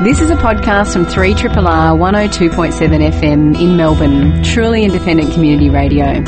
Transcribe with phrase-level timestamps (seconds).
[0.00, 6.22] This is a podcast from 3RRR 102.7 FM in Melbourne, truly independent community radio.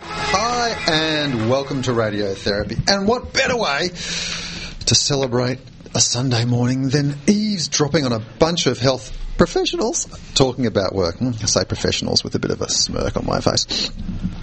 [0.00, 2.88] Hi, and welcome to Radiotherapy.
[2.88, 5.58] And what better way to celebrate
[5.94, 11.18] a Sunday morning than eavesdropping on a bunch of health professionals talking about work.
[11.18, 13.90] Hmm, I say professionals with a bit of a smirk on my face.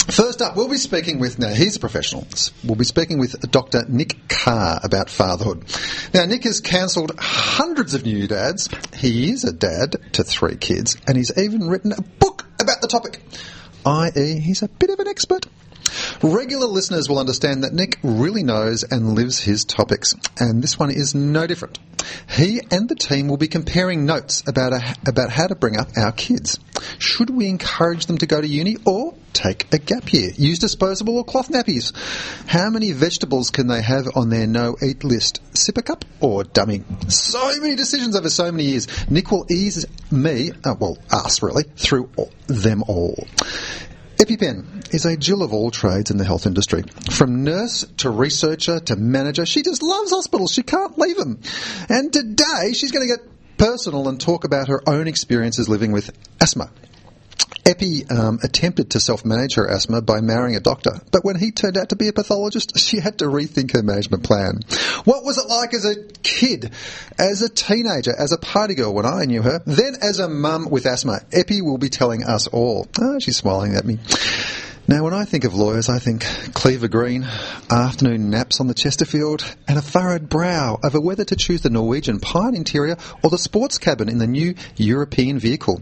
[0.08, 2.26] First up, we'll be speaking with, now he's a professional,
[2.64, 3.84] we'll be speaking with Dr.
[3.90, 5.66] Nick Carr about fatherhood.
[6.14, 8.70] Now, Nick has counselled hundreds of new dads.
[8.96, 12.88] He is a dad to three kids, and he's even written a book about the
[12.88, 13.22] topic,
[13.86, 15.46] i.e., he's a bit of an expert.
[16.24, 20.90] Regular listeners will understand that Nick really knows and lives his topics, and this one
[20.90, 21.78] is no different.
[22.30, 25.90] He and the team will be comparing notes about, a, about how to bring up
[25.96, 26.60] our kids.
[26.98, 30.32] Should we encourage them to go to uni or take a gap year?
[30.36, 31.94] Use disposable or cloth nappies?
[32.48, 35.42] How many vegetables can they have on their no eat list?
[35.56, 36.84] Sip a cup or dummy?
[37.10, 38.88] So many decisions over so many years.
[39.10, 43.28] Nick will ease me, uh, well, us really, through all, them all.
[44.18, 46.84] EpiPen is a Jill of all trades in the health industry.
[47.12, 50.52] From nurse to researcher to manager, she just loves hospitals.
[50.52, 51.40] She can't leave them.
[51.88, 56.12] And today she's going to get personal and talk about her own experiences living with
[56.42, 56.72] asthma.
[57.66, 61.78] Epi um, attempted to self-manage her asthma by marrying a doctor, but when he turned
[61.78, 64.62] out to be a pathologist, she had to rethink her management plan.
[65.04, 66.72] What was it like as a kid,
[67.20, 70.70] as a teenager, as a party girl when I knew her, then as a mum
[70.70, 71.20] with asthma?
[71.34, 72.88] Epi will be telling us all.
[73.00, 74.00] Oh, she's smiling at me.
[74.90, 77.28] Now, when I think of lawyers, I think Cleaver Greene,
[77.70, 82.22] afternoon naps on the Chesterfield, and a furrowed brow over whether to choose the Norwegian
[82.22, 85.82] pine interior or the sports cabin in the new European vehicle.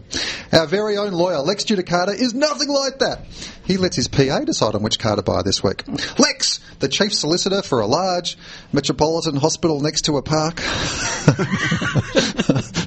[0.52, 3.20] Our very own lawyer, Lex Judicata, is nothing like that.
[3.66, 5.84] He lets his PA decide on which car to buy this week.
[6.18, 8.38] Lex, the chief solicitor for a large
[8.72, 10.56] metropolitan hospital next to a park.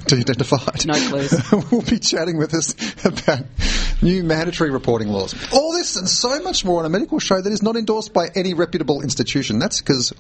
[0.08, 0.88] De-identified.
[0.88, 1.52] No clues.
[1.72, 2.74] will be chatting with us
[3.06, 3.42] about
[4.02, 5.36] new mandatory reporting laws.
[5.54, 8.30] All this and so much more on a medical show that is not endorsed by
[8.34, 9.60] any reputable institution.
[9.60, 10.14] That's because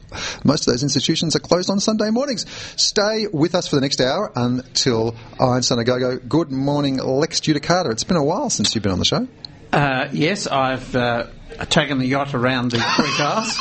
[0.44, 2.46] most of those institutions are closed on Sunday mornings.
[2.75, 6.18] Stay with us for the next hour until Einstein go go.
[6.18, 7.92] Good morning, Lex Judicata.
[7.92, 9.25] It's been a while since you've been on the show.
[9.72, 11.28] Uh, yes, I've uh,
[11.69, 13.57] taken the yacht around the Greek Isles.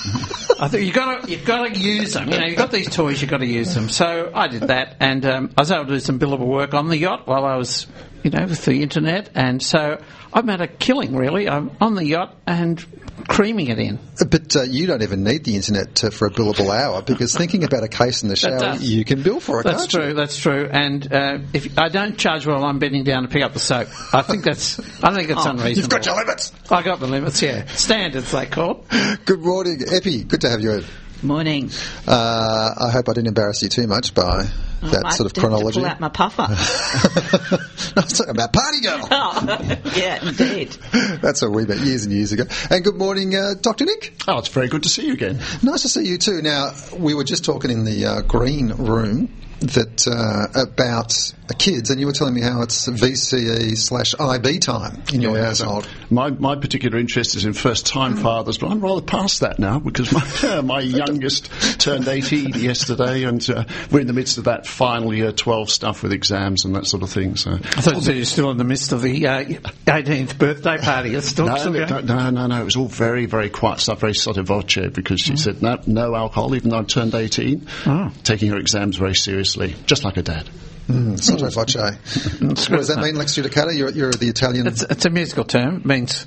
[0.60, 2.30] I think you've got to you've got to use them.
[2.30, 3.88] You know, you've got these toys, you've got to use them.
[3.88, 6.88] So I did that, and um, I was able to do some billable work on
[6.88, 7.86] the yacht while I was,
[8.22, 10.00] you know, with the internet, and so
[10.32, 11.14] I've made a killing.
[11.14, 12.84] Really, I'm on the yacht and
[13.24, 13.98] creaming it in.
[14.28, 17.64] But uh, you don't even need the internet to, for a billable hour because thinking
[17.64, 19.64] about a case in the shower, you can bill for it.
[19.64, 20.08] That's true.
[20.08, 20.14] You?
[20.14, 20.68] That's true.
[20.70, 23.88] And uh, if I don't charge while I'm bending down to pick up the soap,
[24.12, 25.70] I think that's I think it's unreasonable.
[25.70, 26.52] You've got your limits.
[26.70, 27.40] I got the limits.
[27.42, 28.84] Yeah, standards they call.
[29.24, 30.24] Good morning, Epi.
[30.24, 30.84] Good to have you in.
[31.22, 31.70] Morning.
[32.06, 34.46] Uh, I hope I didn't embarrass you too much by
[34.82, 35.80] that I sort of did have to chronology.
[35.80, 36.42] Pull out my puffer.
[36.48, 39.00] I was talking about Party Girl.
[39.10, 40.76] oh, yeah, indeed.
[41.20, 42.44] That's what we met years and years ago.
[42.70, 43.86] And good morning, uh, Dr.
[43.86, 44.14] Nick.
[44.28, 45.40] Oh, it's very good to see you again.
[45.62, 46.40] Nice to see you too.
[46.40, 49.28] Now, we were just talking in the uh, green room
[49.60, 55.02] that uh, about kids, and you were telling me how it's VCE slash IB time
[55.12, 55.88] in your household.
[56.10, 59.78] My, my particular interest is in first time fathers, but I'm rather past that now
[59.78, 61.50] because my, my youngest
[61.80, 66.02] turned 18 yesterday, and uh, we're in the midst of that final year 12 stuff
[66.02, 67.36] with exams and that sort of thing.
[67.36, 67.52] So.
[67.52, 71.14] I thought you were still in the midst of the uh, 18th birthday party.
[71.14, 72.60] It's still, No, no, no, no, no.
[72.60, 76.14] It was all very, very quiet stuff, very sotto voce, because she said no, no
[76.14, 77.66] alcohol, even though I turned 18.
[77.86, 78.12] Oh.
[78.22, 80.48] Taking her exams very seriously, just like her dad.
[80.88, 81.76] Hmm, Sotto voce.
[82.40, 83.76] what does that mean, Lex Judicata?
[83.76, 84.66] You're, you're the Italian.
[84.66, 85.76] It's, it's a musical term.
[85.76, 86.26] It means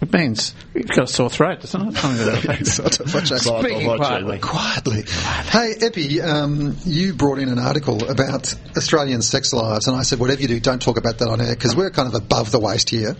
[0.00, 1.96] it means you've got a sore throat, doesn't it?
[1.96, 2.66] Something to that effect.
[2.66, 3.28] Sotto voce.
[3.42, 4.28] Sotto Speaking voce, quietly.
[4.32, 5.02] like- Quietly.
[5.06, 10.18] Hey, Epi, um, you brought in an article about Australian sex lives, and I said,
[10.20, 12.60] whatever you do, don't talk about that on air because we're kind of above the
[12.60, 13.16] waist here.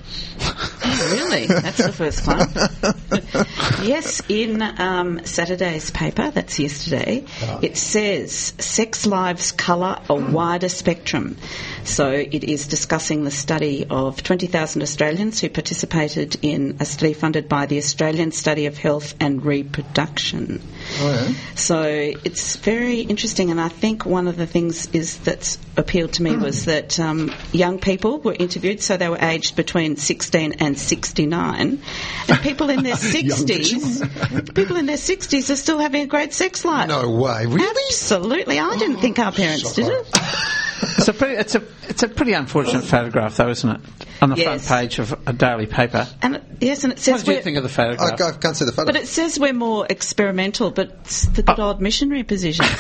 [1.11, 1.47] Really?
[1.47, 2.49] That's the first one.
[3.87, 7.25] yes, in um, Saturday's paper, that's yesterday,
[7.63, 11.37] it says sex lives colour a wider spectrum.
[11.85, 17.49] So it is discussing the study of 20,000 Australians who participated in a study funded
[17.49, 20.63] by the Australian Study of Health and Reproduction.
[21.01, 21.35] Oh, yeah?
[21.55, 26.23] So it's very interesting, and I think one of the things is that's appealed to
[26.23, 30.79] me was that um, young people were interviewed, so they were aged between 16 and
[30.79, 31.81] 69,
[32.29, 36.65] and people in their 60s, people in their 60s are still having a great sex
[36.65, 36.89] life.
[36.89, 37.47] No way.
[37.47, 37.85] Really?
[37.89, 40.07] Absolutely, I didn't think our parents did it.
[40.83, 43.81] it's a pretty, it's a, it's a pretty unfortunate photograph, though, isn't it?
[44.23, 44.67] On the Yes.
[44.67, 46.07] front page of a daily paper.
[46.23, 48.21] And it, yes, and it says What did you think of the I, photograph?
[48.21, 48.87] I can't see the photo.
[48.93, 52.65] But it says we're more experimental, but it's the good old missionary position.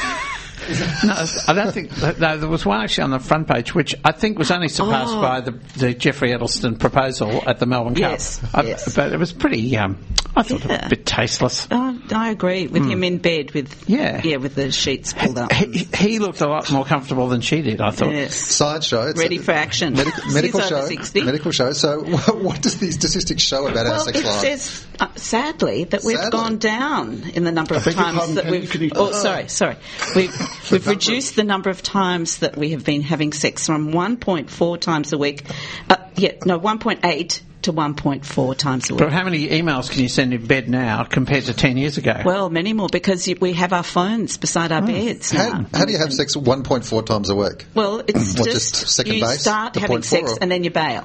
[1.04, 1.14] No,
[1.46, 1.96] I don't think.
[2.18, 5.14] No, there was one actually on the front page, which I think was only surpassed
[5.14, 5.20] Oh.
[5.22, 8.50] by the, the Jeffrey Edelsten proposal at the Melbourne Yes, Cup.
[8.54, 8.94] I- yes.
[8.94, 9.74] but it was pretty.
[9.78, 9.96] Um,
[10.36, 11.68] I thought it was a bit tasteless.
[11.70, 13.92] oh, I agree with him in bed with Hmm.
[13.92, 14.20] Yeah.
[14.24, 15.52] yeah, with the sheets pulled up.
[15.52, 17.80] He, he looked a lot more comfortable than she did.
[17.80, 18.12] I thought.
[18.12, 18.34] Yes.
[18.34, 19.12] Science show.
[19.12, 19.94] Ready a for action.
[19.94, 20.86] Medical, She's medical over show.
[20.86, 21.22] 60.
[21.22, 21.72] Medical show.
[21.72, 22.00] So,
[22.34, 24.40] what does these statistics show about our Well, sex it life?
[24.40, 26.30] says uh, sadly that we've Sadly.
[26.30, 28.70] gone down in the number of times pardon, that can we've.
[28.70, 29.76] can you- oh, sorry, sorry.
[30.16, 30.34] We've
[30.72, 35.12] we've reduced the number of times that we have been having sex from 1.4 times
[35.12, 35.44] a week.
[35.88, 38.98] Uh, yeah, no, 1.8 to 1.4 times a week.
[38.98, 42.22] But how many emails can you send in bed now compared to ten years ago?
[42.24, 44.74] Well, many more because we have our phones beside Hmm.
[44.74, 45.66] our beds now.
[45.72, 47.66] how, how do you have sex 1.4 times a week?
[47.74, 50.70] Well, it's just, just second you base start having point sex or- and then you
[50.70, 51.04] bail.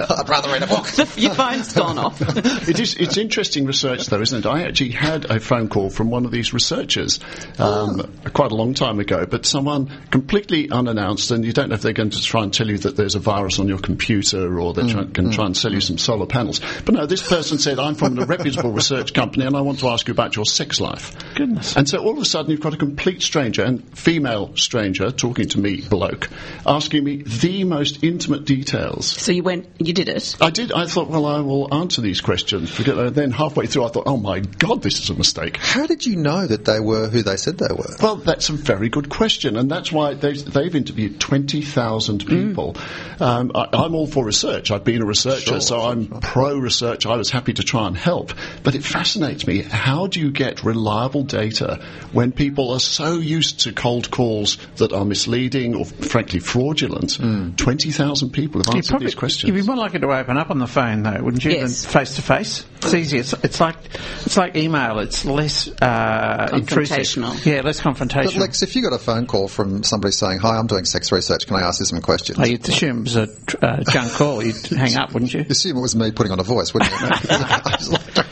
[0.00, 0.86] I'd rather read a book.
[1.16, 2.20] Your phone's gone off.
[2.68, 2.94] it is.
[2.94, 4.48] It's interesting research, though, isn't it?
[4.48, 7.20] I actually had a phone call from one of these researchers
[7.58, 8.08] um, oh.
[8.30, 11.92] quite a long time ago, but someone completely unannounced, and you don't know if they're
[11.92, 14.84] going to try and tell you that there's a virus on your computer or they're
[14.84, 15.82] mm, try, can mm, try and sell you mm.
[15.82, 16.60] some solar panels.
[16.84, 19.88] But no, this person said, "I'm from a reputable research company, and I want to
[19.88, 21.76] ask you about your sex life." Goodness.
[21.76, 25.48] And so all of a sudden, you've got a complete stranger and female stranger talking
[25.48, 26.28] to me, bloke,
[26.66, 29.06] asking me the most most intimate details.
[29.06, 30.36] So you went, you did it?
[30.40, 30.72] I did.
[30.72, 32.78] I thought, well, I will answer these questions.
[32.78, 35.58] And then halfway through, I thought, oh my God, this is a mistake.
[35.58, 37.94] How did you know that they were who they said they were?
[38.00, 39.58] Well, that's a very good question.
[39.58, 42.26] And that's why they've, they've interviewed 20,000 mm.
[42.26, 42.72] people.
[42.72, 43.20] Mm.
[43.20, 44.70] Um, I, am all for research.
[44.70, 46.20] I've been a researcher, sure, so sure, I'm sure.
[46.22, 47.04] pro research.
[47.04, 48.32] I was happy to try and help.
[48.62, 49.60] But it fascinates me.
[49.60, 54.94] How do you get reliable data when people are so used to cold calls that
[54.94, 57.18] are misleading or, frankly, fraudulent?
[57.18, 57.56] Mm.
[57.74, 59.48] 20,000 people have answered probably, these questions.
[59.48, 61.82] You'd be more likely to open up on the phone, though, wouldn't you, yes.
[61.82, 62.64] than face to face?
[62.76, 63.20] It's easier.
[63.20, 63.76] It's, it's, like
[64.24, 64.98] it's like email.
[65.00, 67.30] It's less uh, confrontational.
[67.30, 67.46] Intrusive.
[67.46, 68.24] Yeah, less confrontational.
[68.24, 71.10] But Lex, if you got a phone call from somebody saying, "Hi, I'm doing sex
[71.10, 71.46] research.
[71.46, 73.28] Can I ask you some questions?" Oh, you'd assume it was a
[73.62, 74.42] uh, junk call.
[74.42, 75.40] You'd hang up, wouldn't you?
[75.40, 76.98] You'd assume it was me putting on a voice, wouldn't you?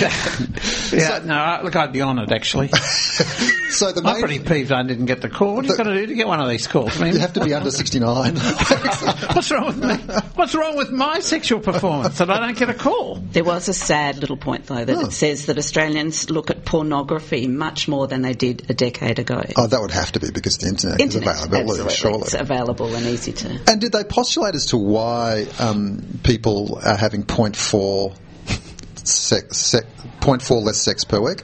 [0.00, 0.08] yeah,
[1.18, 2.68] so, no, look, I'd be honoured actually.
[3.70, 5.56] so the main, I'm pretty peeved I didn't get the call.
[5.56, 6.98] What the, are you going to do to get one of these calls?
[6.98, 8.34] I mean, you have to be under 69.
[9.34, 9.94] what's wrong with me?
[10.34, 13.16] What's wrong with my sexual performance that I don't get a call?
[13.16, 15.06] There was a sad little point, though, that Oh.
[15.06, 19.42] it says that Australians look at pornography much more than they did a decade ago.
[19.56, 21.94] oh, that would have to be because the internet, Internet, is available, absolutely.
[21.94, 22.22] surely.
[22.22, 23.60] It's available and easy to.
[23.66, 28.14] And did they postulate as to why um, people are having 0.4
[29.04, 29.86] sex, sex,
[30.20, 31.42] 0.4 less sex per week?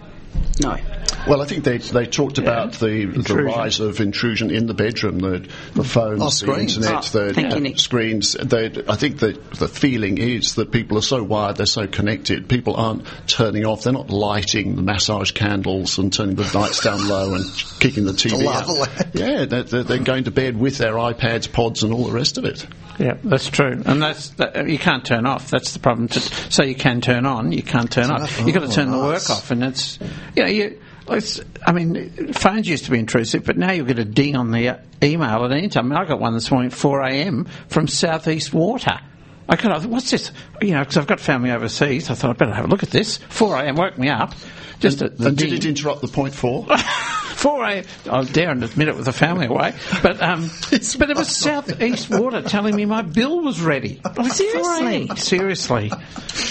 [0.61, 0.77] No.
[1.27, 5.19] Well, I think they they talked about the, the rise of intrusion in the bedroom,
[5.19, 6.77] the the phones, Oh, the screens.
[6.77, 8.33] internet, Oh, the thank you, uh, screens.
[8.35, 12.49] They, I think that the feeling is that people are so wired, they're so connected.
[12.49, 13.83] People aren't turning off.
[13.83, 17.45] They're not lighting the massage candles and turning the lights down low and
[17.81, 18.81] kicking the TV Lovely.
[18.83, 19.15] out.
[19.15, 22.39] Yeah, they're, they're, they're going to bed with their iPads, pods, and all the rest
[22.39, 22.65] of it.
[23.01, 25.51] Yeah, that's true, and that's that, you can't turn off.
[25.51, 26.07] That's the problem.
[26.09, 28.39] To, so you can turn on, you can't turn off.
[28.41, 29.99] You've got to Oh, turn the work off, and it's
[30.37, 30.81] you know you.
[31.09, 34.51] It's, I mean, phones used to be intrusive, but now you'll get a ding on
[34.51, 35.93] the uh, email at any time.
[35.93, 37.45] I, mean, I got one this morning at 4 a.m.
[37.69, 38.99] from Southeast Water.
[39.49, 40.33] I I thought, what's this?
[40.61, 42.11] You know, because I've got family overseas.
[42.11, 43.19] I thought I'd better have a look at this.
[43.19, 43.77] 4 a.m.
[43.77, 44.35] woke me up.
[44.81, 46.67] Just a, the And did it interrupt the point four?
[47.37, 47.85] 4 a.m.
[48.11, 49.75] I'll dare and admit it with the family away.
[50.03, 54.01] But um, but it was Southeast Water telling me my bill was ready.
[54.05, 54.61] Like, Seriously?
[54.63, 55.17] 4 a.m.
[55.17, 55.93] Seriously.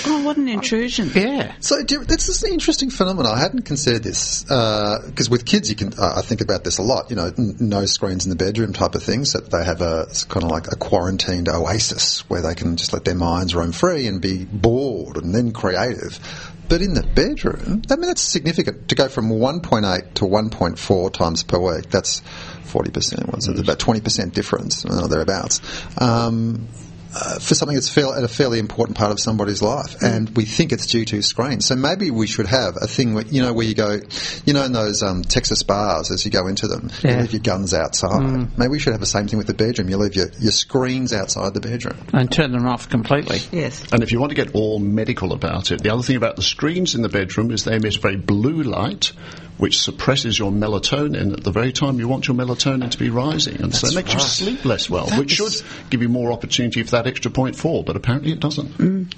[0.07, 1.09] Oh, what an intrusion.
[1.13, 1.55] Yeah.
[1.59, 3.33] So do, this is an interesting phenomenon.
[3.33, 5.93] I hadn't considered this because with kids, you can.
[5.97, 7.09] Uh, I think about this a lot.
[7.09, 9.33] You know, n- no screens in the bedroom type of things.
[9.33, 12.93] That they have a it's kind of like a quarantined oasis where they can just
[12.93, 16.19] let their minds roam free and be bored and then creative.
[16.67, 21.43] But in the bedroom, I mean, that's significant to go from 1.8 to 1.4 times
[21.43, 21.89] per week.
[21.89, 22.21] That's
[22.63, 23.31] 40%.
[23.31, 23.59] What's it?
[23.59, 25.61] About 20% difference, or thereabouts.
[26.01, 26.67] Um,
[27.15, 30.71] uh, for something that's fair, a fairly important part of somebody's life, and we think
[30.71, 31.65] it's due to screens.
[31.65, 34.01] So maybe we should have a thing, where, you know, where you go,
[34.45, 37.41] you know, in those um, Texas bars as you go into them, you leave your
[37.41, 38.57] guns outside.
[38.57, 39.89] Maybe we should have the same thing with the bedroom.
[39.89, 41.97] You leave your, your screens outside the bedroom.
[42.13, 43.39] And turn them off completely.
[43.51, 43.83] Yes.
[43.93, 46.41] And if you want to get all medical about it, the other thing about the
[46.41, 49.13] screens in the bedroom is they emit a very blue light,
[49.57, 53.61] which suppresses your melatonin at the very time you want your melatonin to be rising.
[53.61, 56.83] And so it makes you sleep less well, That which should give you more opportunity
[56.83, 58.77] for that extra point four, but apparently it doesn't.
[58.77, 59.13] Mm.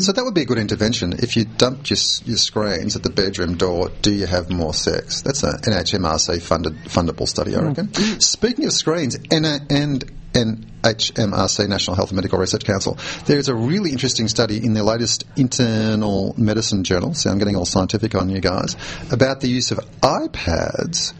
[0.00, 1.12] So that would be a good intervention.
[1.12, 5.22] If you dumped your, your screens at the bedroom door, do you have more sex?
[5.22, 7.92] That's an NHMRC funded fundable study, I reckon.
[8.20, 13.54] Speaking of screens, N- and NHMRC, National Health and Medical Research Council, there is a
[13.54, 17.14] really interesting study in their latest internal medicine journal.
[17.14, 18.76] See, I'm getting all scientific on you guys
[19.10, 21.14] about the use of iPads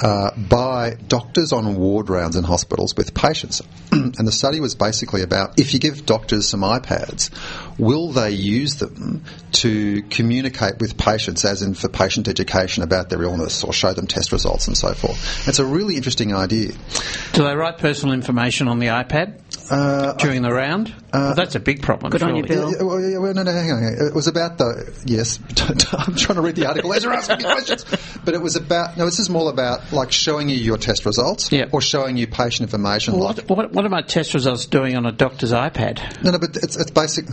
[0.00, 3.62] uh, by doctors on ward rounds in hospitals with patients.
[3.92, 7.30] and the study was basically about if you give doctors some iPads,
[7.78, 13.22] will they use them to communicate with patients, as in for patient education about their
[13.22, 15.48] illness or show them test results and so forth?
[15.48, 16.72] It's a really interesting idea.
[17.32, 20.94] Do they write personal information on the iPad Uh, during the round?
[21.12, 22.10] Well, that's a big problem.
[22.10, 22.42] Good on you.
[22.42, 22.70] Bill.
[22.72, 23.82] Yeah, well, yeah, well, no, no, hang on.
[23.82, 24.06] hang on.
[24.08, 25.38] It was about the yes.
[25.92, 27.84] I'm trying to read the article as you're asking me questions,
[28.24, 29.04] but it was about no.
[29.06, 31.66] This is more about like showing you your test results, Yeah.
[31.72, 33.14] or showing you patient information.
[33.14, 36.22] Well, like What, what, what are my test results doing on a doctor's iPad?
[36.22, 37.26] No, no, but it's, it's basic.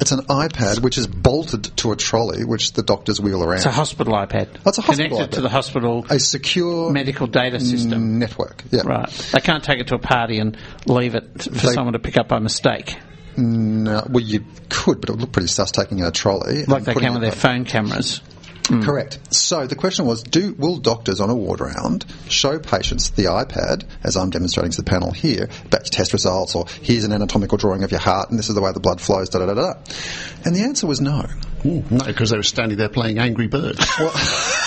[0.00, 3.56] It's an iPad which is bolted to a trolley, which the doctors wheel around.
[3.58, 4.48] It's a hospital iPad.
[4.66, 8.18] It's a hospital Connected to the hospital a secure medical data system.
[8.18, 8.62] network.
[8.70, 8.82] Yeah.
[8.84, 9.08] Right.
[9.32, 10.56] They can't take it to a party and
[10.86, 12.96] leave it for They- someone to pick up by mistake,
[13.36, 16.64] No, well, you could, but it would look pretty sus taking in a trolley.
[16.66, 18.20] like they can with their phone cameras.
[18.64, 19.34] Correct.
[19.34, 23.84] So the question was: Do will doctors on a ward round show patients the iPad,
[24.02, 27.58] as I'm demonstrating to the panel here, about your test results, or here's an anatomical
[27.58, 29.54] drawing of your heart, and this is the way the blood flows, da da da
[29.54, 29.74] da?
[30.44, 31.26] And the answer was no.
[31.64, 33.84] Ooh, no, because they were standing there playing Angry Birds.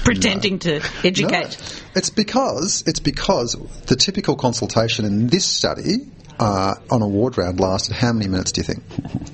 [0.04, 1.58] Pretending to educate.
[1.60, 1.90] No.
[1.94, 3.52] It's because it's because
[3.86, 6.06] the typical consultation in this study
[6.38, 8.52] uh, on a ward round lasted how many minutes?
[8.52, 8.82] Do you think?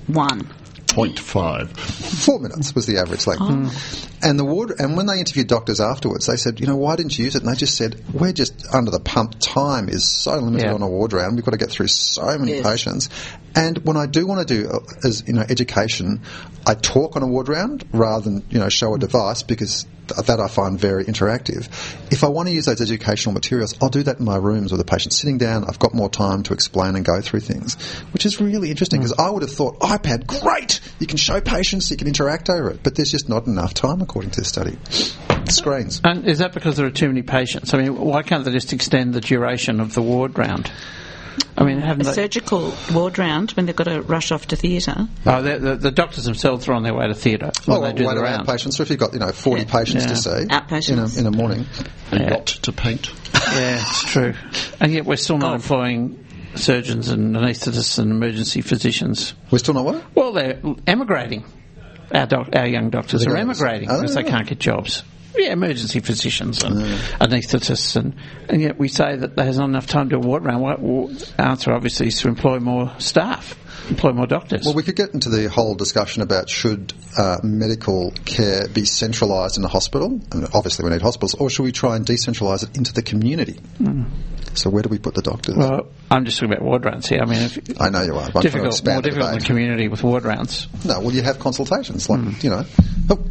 [0.09, 0.49] One.
[0.97, 1.71] Point five.
[1.73, 3.43] Four minutes was the average length.
[3.45, 4.19] Oh.
[4.23, 7.19] And the ward, and when they interviewed doctors afterwards, they said, you know, why didn't
[7.19, 7.43] you use it?
[7.43, 9.35] And they just said, we're just under the pump.
[9.39, 10.73] Time is so limited Yeah.
[10.73, 11.37] on a ward round.
[11.37, 12.67] We've got to get through so many Yes.
[12.67, 13.11] patients.
[13.55, 16.23] And when I do want to do, uh, as you know, education,
[16.67, 19.93] I talk on a ward round rather than you know show a device because th-
[20.09, 21.69] that I find very interactive.
[22.13, 24.79] If I want to use those educational materials, I'll do that in my rooms with
[24.79, 25.65] the patient sitting down.
[25.65, 27.75] I've got more time to explain and go through things,
[28.13, 31.91] which is really interesting because I would have thought iPad, great, you can show patients,
[31.91, 34.79] you can interact over it, but there's just not enough time according to the study.
[35.49, 36.01] Screens.
[36.03, 37.73] And is that because there are too many patients?
[37.73, 40.71] I mean, why can't they just extend the duration of the ward round?
[41.59, 42.13] I mean, haven't A they?
[42.15, 45.09] surgical ward round when they've got to rush off to theatre.
[45.25, 47.93] Oh, the, the, the doctors themselves are on their way to theatre when Oh, they
[47.95, 48.49] do wait the around round.
[48.49, 48.77] patients.
[48.77, 49.69] So if you've got you know 40 Yeah.
[49.73, 50.09] patients Yeah.
[50.11, 51.19] to see Outpatients.
[51.19, 51.65] in a, in a morning,
[52.13, 52.31] A Yeah.
[52.35, 53.11] lot to paint.
[53.35, 54.35] Yeah, it's true.
[54.81, 56.23] And yet we're still not employing
[56.57, 59.35] surgeons and anaesthetists and emergency physicians.
[59.51, 60.05] we're still not what?
[60.15, 61.45] Well, they're emigrating.
[62.13, 64.31] Our, doc- our young doctors are emigrating Oh, because they yeah.
[64.31, 65.03] can't get jobs.
[65.37, 67.19] Yeah, emergency physicians and mm.
[67.19, 68.15] anaesthetists, and,
[68.49, 70.63] and yet we say that there's not enough time to do a ward round.
[70.63, 73.59] Well, well, the answer obviously is to employ more staff,
[73.91, 74.65] employ more doctors.
[74.65, 79.59] Well, we could get into the whole discussion about should uh, medical care be centralised
[79.59, 80.21] in a hospital?
[80.33, 83.03] I mean, obviously, we need hospitals, or should we try and decentralise it into the
[83.03, 83.61] community?
[83.79, 84.07] Mm.
[84.55, 85.57] So, where do we put the doctors?
[85.57, 87.21] Well, I'm just talking about ward rounds here.
[87.21, 88.31] I mean, if, I know you are.
[88.31, 90.67] but I'm trying to difficult, more difficult in the community with ward rounds.
[90.85, 92.43] No, well, you have consultations, like mm.
[92.43, 92.65] you know,
[93.11, 93.25] oh,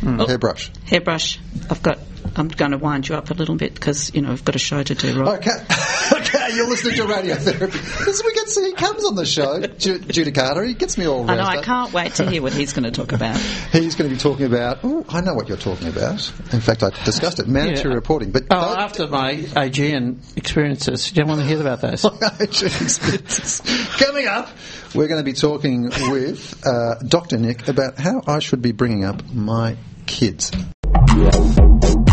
[0.00, 0.70] hairbrush.
[0.86, 1.38] Hairbrush.
[1.70, 1.98] I've got.
[2.36, 4.58] I'm going to wind you up a little bit because you know we've got a
[4.58, 5.20] show to do.
[5.20, 5.38] Right.
[5.38, 5.50] Okay,
[6.12, 8.04] okay, you're listening to radiotherapy.
[8.04, 10.62] This we get to see he comes on the show, Ju- Judy Carter.
[10.62, 11.28] He gets me all.
[11.28, 11.42] I know.
[11.42, 13.36] roused I can't wait to hear what he's going to talk about.
[13.72, 14.80] He's going to be talking about.
[14.84, 16.30] Oh, I know what you're talking about.
[16.52, 17.48] In fact, I discussed it.
[17.48, 17.94] Mandatory Yeah.
[17.96, 22.02] reporting, but Oh, after my AGN experiences, do you want to hear about those?
[23.98, 24.48] Coming up,
[24.94, 27.38] we're going to be talking with uh, Dr.
[27.38, 29.76] Nick about how I should be bringing up my
[30.06, 30.50] kids.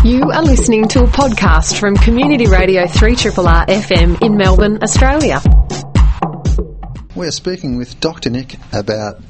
[0.04, 5.40] You are listening to a podcast from Community Radio 3RRR FM in Melbourne, Australia.
[7.14, 8.30] We're speaking with Dr.
[8.30, 9.20] Nick about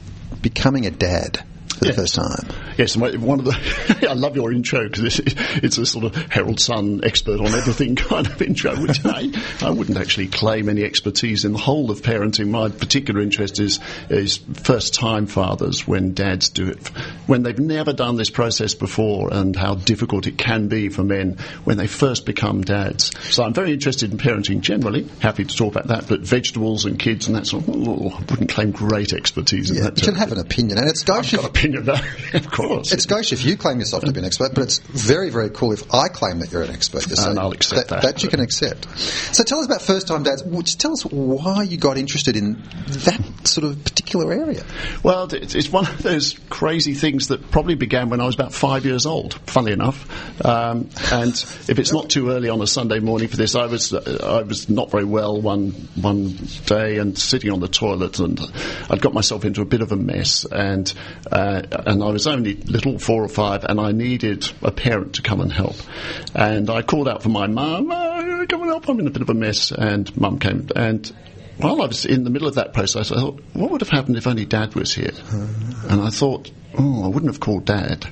[0.43, 1.43] becoming a dad
[1.79, 2.68] for the first time.
[2.79, 4.07] Yes, one of the.
[4.09, 7.97] I love your intro because it's, it's a sort of Herald Sun expert on everything
[7.97, 12.03] kind of intro, which I, I wouldn't actually claim any expertise in the whole of
[12.03, 12.51] parenting.
[12.51, 16.87] My particular interest is is first time fathers when dads do it,
[17.27, 21.37] when they've never done this process before, and how difficult it can be for men
[21.65, 23.11] when they first become dads.
[23.35, 25.09] So I'm very interested in parenting generally.
[25.19, 27.75] Happy to talk about that, but vegetables and kids and that sort of.
[27.75, 29.99] oh, I wouldn't claim great expertise in Yeah, that.
[29.99, 31.03] you should have an opinion, and it's.
[31.03, 31.95] Got an opinion, no,
[32.35, 32.68] of course.
[32.69, 32.93] Course.
[32.93, 35.73] It's gauche if you claim yourself to be an expert, but it's very, very cool
[35.73, 37.07] if I claim that you're an expert.
[37.07, 38.03] You're saying I'll accept that.
[38.03, 38.89] That you can accept.
[38.99, 40.43] So tell us about first time dads.
[40.43, 44.65] Just tell us why you got interested in that sort of particular area.
[45.03, 48.53] Well, it's it's one of those crazy things that probably began when I was about
[48.53, 50.45] five years old, funnily enough.
[50.45, 53.93] Um, and if it's not too early on a Sunday morning for this, I was
[53.93, 58.41] uh, I was not very well one one day and sitting on the toilet, and
[58.91, 60.93] I'd got myself into a bit of a mess, and
[61.31, 65.23] uh, and I was only little, four or five, and I needed a parent to
[65.23, 65.77] come and help.
[66.35, 69.23] And I called out for my mum, oh, come and help, I'm in a bit
[69.23, 71.13] of a mess, and mum came and
[71.59, 74.17] while I was in the middle of that process, I thought, what would have happened
[74.17, 75.11] if only Dad was here?
[75.11, 75.89] Uh-huh.
[75.89, 78.07] And I thought, oh, I wouldn't have called Dad.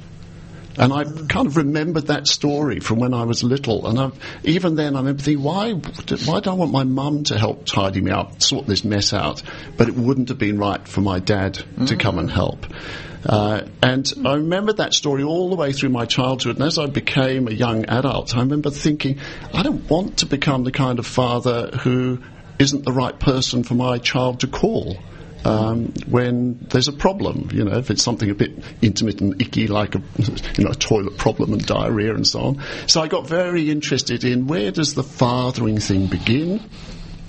[0.78, 3.86] And I kind of remembered that story from when I was little.
[3.86, 4.10] And I,
[4.44, 8.02] even then, I remember thinking, why, why do I want my mum to help tidy
[8.02, 9.42] me up, sort this mess out?
[9.76, 12.00] But it wouldn't have been right for my dad to mm.
[12.00, 12.66] come and help.
[13.28, 16.56] Uh, and I remember that story all the way through my childhood.
[16.56, 19.18] And as I became a young adult, I remember thinking,
[19.52, 22.23] I don't want to become the kind of father who
[22.59, 24.97] isn't the right person for my child to call.
[25.45, 29.68] Um, when there's a problem, you know, if it's something a bit intimate and icky,
[29.68, 30.02] like a,
[30.59, 32.62] you know, a toilet problem and diarrhea and so on.
[32.88, 36.68] So I got very interested in where does the fathering thing begin?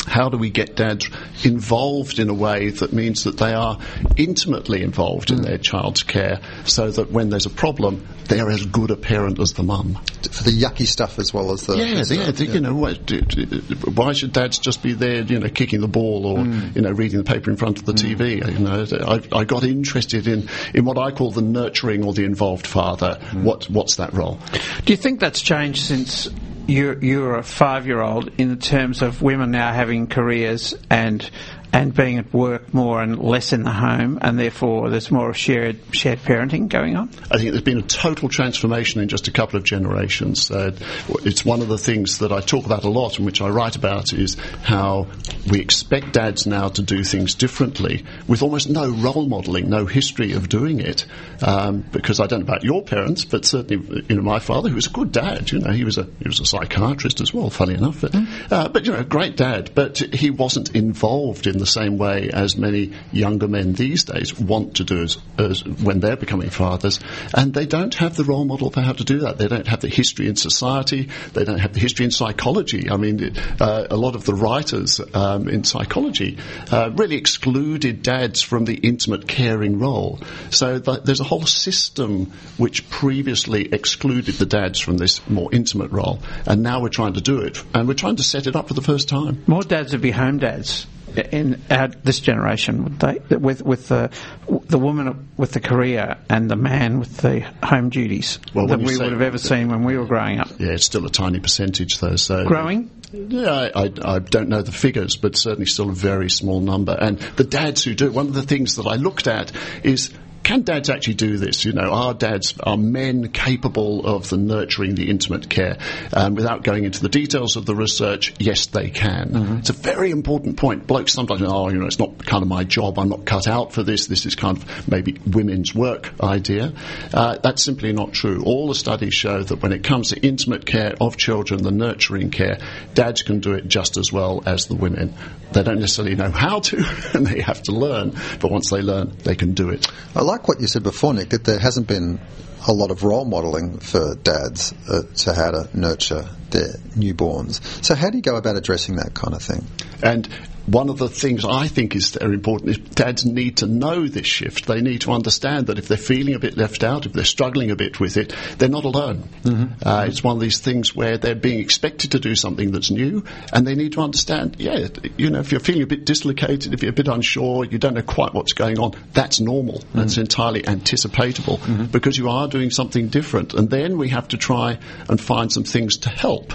[0.07, 1.09] How do we get dads
[1.43, 3.77] involved in a way that means that they are
[4.15, 5.43] intimately involved in mm.
[5.45, 9.53] their child's care so that when there's a problem, they're as good a parent as
[9.53, 9.99] the mum?
[10.31, 11.77] For the yucky stuff as well as the.
[11.77, 13.45] Yeah, yeah, the- you know, what, d- d-
[13.93, 16.75] why should dads just be there, you know, kicking the ball or, mm.
[16.75, 18.15] you know, reading the paper in front of the mm.
[18.15, 18.53] TV?
[18.53, 22.23] You know, I, I got interested in, in what I call the nurturing or the
[22.23, 23.19] involved father.
[23.33, 24.39] What, what's that role?
[24.85, 26.29] Do you think that's changed since
[26.67, 31.27] you're, you're a five-year-old in terms of women now having careers and
[31.73, 35.77] and being at work more and less in the home, and therefore there's more shared
[35.91, 37.09] shared parenting going on?
[37.31, 40.49] I think there's been a total transformation in just a couple of generations.
[40.49, 40.75] Uh,
[41.23, 43.75] it's one of the things that I talk about a lot and which I write
[43.75, 45.07] about is how
[45.49, 50.33] we expect dads now to do things differently with almost no role modelling, no history
[50.33, 51.05] of doing it.
[51.41, 54.75] Um, because I don't know about your parents, but certainly, you know, my father, who
[54.75, 57.49] was a good dad, you know, he was a, he was a psychiatrist as well,
[57.49, 58.01] funny enough.
[58.01, 58.15] But,
[58.51, 62.29] uh, but, you know, a great dad, but he wasn't involved in the same way
[62.31, 66.99] as many younger men these days want to do as, as when they're becoming fathers.
[67.33, 69.37] And they don't have the role model for how to do that.
[69.37, 71.09] They don't have the history in society.
[71.33, 72.89] They don't have the history in psychology.
[72.89, 76.37] I mean, uh, a lot of the writers um, in psychology
[76.71, 80.19] uh, really excluded dads from the intimate caring role.
[80.49, 85.91] So th- there's a whole system which previously excluded the dads from this more intimate
[85.91, 88.67] role, and now we're trying to do it, and we're trying to set it up
[88.67, 89.43] for the first time.
[89.47, 90.87] More dads would be home dads
[91.17, 93.19] in our, this generation, would they?
[93.35, 94.11] With with the
[94.47, 98.97] the woman with the career and the man with the home duties Well, that we
[98.97, 100.49] would have ever seen when we were growing up.
[100.59, 102.15] Yeah, it's still a tiny percentage though.
[102.15, 102.91] So Growing?
[103.11, 106.91] Yeah, I, I, I don't know the figures, but certainly still a very small number.
[106.91, 109.51] And the dads who do, one of the things that I looked at
[109.83, 110.11] is.
[110.47, 111.65] Can dads actually do this?
[111.65, 115.77] You know, are dads, are men capable of the nurturing, the intimate care?
[116.13, 119.31] Um, without going into the details of the research, yes, they can.
[119.59, 120.87] It's a very important point.
[120.87, 122.97] Blokes sometimes, oh, you know, it's not kind of my job.
[122.97, 124.07] I'm not cut out for this.
[124.07, 126.71] This is kind of maybe women's work idea.
[127.13, 128.41] Uh, that's simply not true.
[128.45, 132.31] All the studies show that when it comes to intimate care of children, the nurturing
[132.31, 132.59] care,
[132.93, 135.13] dads can do it just as well as the women.
[135.51, 136.77] They don't necessarily know how to,
[137.13, 138.13] and they have to learn.
[138.39, 139.87] But once they learn, they can do it.
[140.15, 142.19] I like what you said before, Nick, that there hasn't been
[142.67, 147.61] a lot of role modelling for dads uh, to how to nurture their newborns.
[147.83, 149.65] So, how do you go about addressing that kind of thing?
[150.03, 150.27] And
[150.67, 154.27] one of the things I think is very important is dads need to know this
[154.27, 154.65] shift.
[154.65, 157.71] They need to understand that if they're feeling a bit left out, if they're struggling
[157.71, 159.29] a bit with it, they're not alone.
[159.43, 159.87] Mm-hmm.
[159.87, 163.23] Uh, it's one of these things where they're being expected to do something that's new,
[163.53, 166.83] and they need to understand, yeah, you know, if you're feeling a bit dislocated, if
[166.83, 169.79] you're a bit unsure, you don't know quite what's going on, that's normal.
[169.79, 169.99] Mm-hmm.
[169.99, 171.85] That's entirely anticipatable mm-hmm.
[171.85, 173.53] because you are doing something different.
[173.53, 176.53] And then we have to try and find some things to help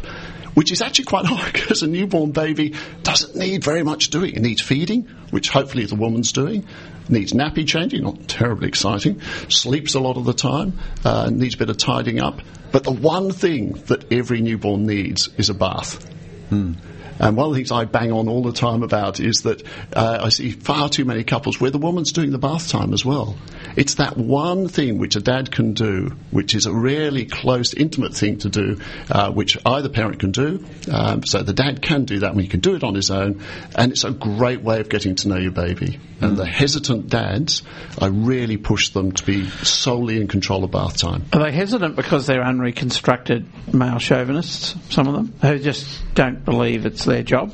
[0.54, 4.34] which is actually quite hard because a newborn baby doesn't need very much doing.
[4.34, 6.66] It needs feeding, which hopefully the woman's doing.
[7.08, 9.20] Needs nappy changing, not terribly exciting.
[9.48, 10.78] Sleeps a lot of the time.
[11.04, 12.40] Uh, needs a bit of tidying up.
[12.70, 16.08] But the one thing that every newborn needs is a bath.
[16.50, 16.76] And
[17.22, 19.62] And one of the things I bang on all the time about is that
[19.94, 23.04] uh, I see far too many couples where the woman's doing the bath time as
[23.04, 23.36] well.
[23.76, 28.14] It's that one thing which a dad can do, which is a really close, intimate
[28.14, 30.64] thing to do, uh, which either parent can do.
[30.90, 33.40] Um, so the dad can do that when he can do it on his own,
[33.76, 36.00] and it's a great way of getting to know your baby.
[36.20, 37.62] And the hesitant dads,
[37.98, 41.24] I really push them to be solely in control of bath time.
[41.32, 46.86] Are they hesitant because they're unreconstructed male chauvinists, some of them, who just don't believe
[46.86, 47.52] it's their job?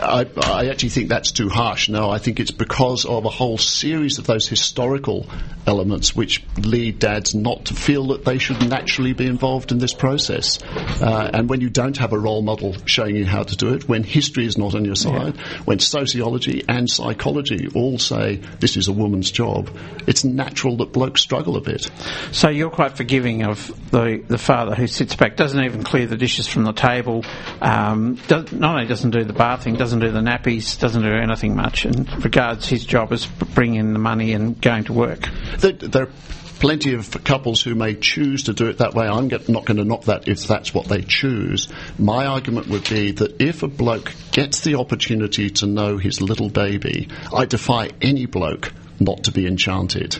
[0.00, 1.88] I, I actually think that's too harsh.
[1.88, 5.26] No, I think it's because of a whole series of those historical
[5.66, 9.92] elements which lead dads not to feel that they should naturally be involved in this
[9.92, 10.62] process.
[11.02, 13.88] Uh, and when you don't have a role model showing you how to do it,
[13.88, 18.88] when history is not on your side, when sociology and psychology all say this is
[18.88, 19.70] a woman's job,
[20.06, 21.90] it's natural that blokes struggle a bit.
[22.32, 26.16] So you're quite forgiving of the, the father who sits back, doesn't even clear the
[26.16, 27.24] dishes from the table,
[27.60, 31.56] um, does, not only doesn't do the bathing, doesn't do the nappies, doesn't do anything
[31.56, 35.28] much, and regards his job as bringing in the money and going to work.
[35.58, 36.12] There, there are
[36.58, 39.06] plenty of couples who may choose to do it that way.
[39.06, 41.68] I'm get, not going to knock that if that's what they choose.
[41.98, 46.48] My argument would be that if a bloke gets the opportunity to know his little
[46.48, 50.18] baby, I defy any bloke not to be enchanted.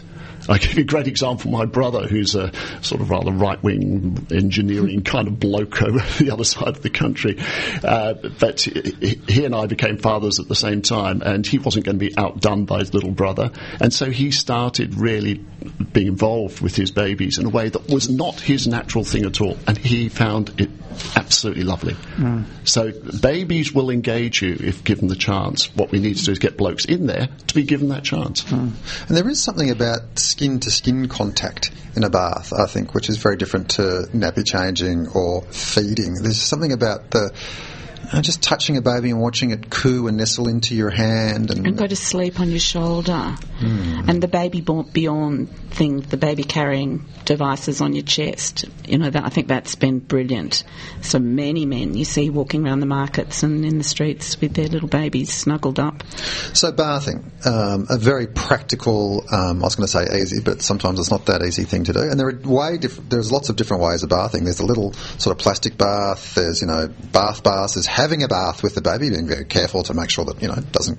[0.48, 1.50] I give you a great example.
[1.50, 6.44] My brother, who's a sort of rather right-wing engineering kind of bloke over the other
[6.44, 7.38] side of the country,
[7.84, 11.84] uh, but he he and I became fathers at the same time, and he wasn't
[11.84, 15.44] going to be outdone by his little brother, and so he started really
[15.92, 19.40] being involved with his babies in a way that was not his natural thing at
[19.40, 20.70] all, and he found it
[21.16, 21.94] absolutely lovely.
[22.64, 25.74] So babies will engage you if given the chance.
[25.76, 28.44] What we need to do is get blokes in there to be given that chance.
[29.08, 33.08] And there is something about skin to skin contact in a bath, I think, which
[33.08, 36.14] is very different to nappy changing or feeding.
[36.14, 37.32] There's something about the
[38.12, 41.66] know, just touching a baby and watching it coo and nestle into your hand and,
[41.66, 43.36] and go to sleep on your shoulder.
[43.58, 44.08] Hmm.
[44.08, 48.64] And the baby beyond thing, the baby carrying devices on your chest.
[48.86, 50.64] You know, that, I think that's been brilliant.
[51.02, 54.68] So many men you see walking around the markets and in the streets with their
[54.68, 56.02] little babies snuggled up.
[56.54, 59.24] So bathing, um, a very practical.
[59.30, 61.92] Um, I was going to say easy, but sometimes it's not that easy thing to
[61.92, 62.00] do.
[62.00, 64.44] And there are way diff- there's lots of different ways of bathing.
[64.44, 66.34] There's a little sort of plastic bath.
[66.34, 67.74] There's you know bath baths.
[67.74, 70.48] There's having a bath with the baby, being very careful to make sure that you
[70.48, 70.98] know it doesn't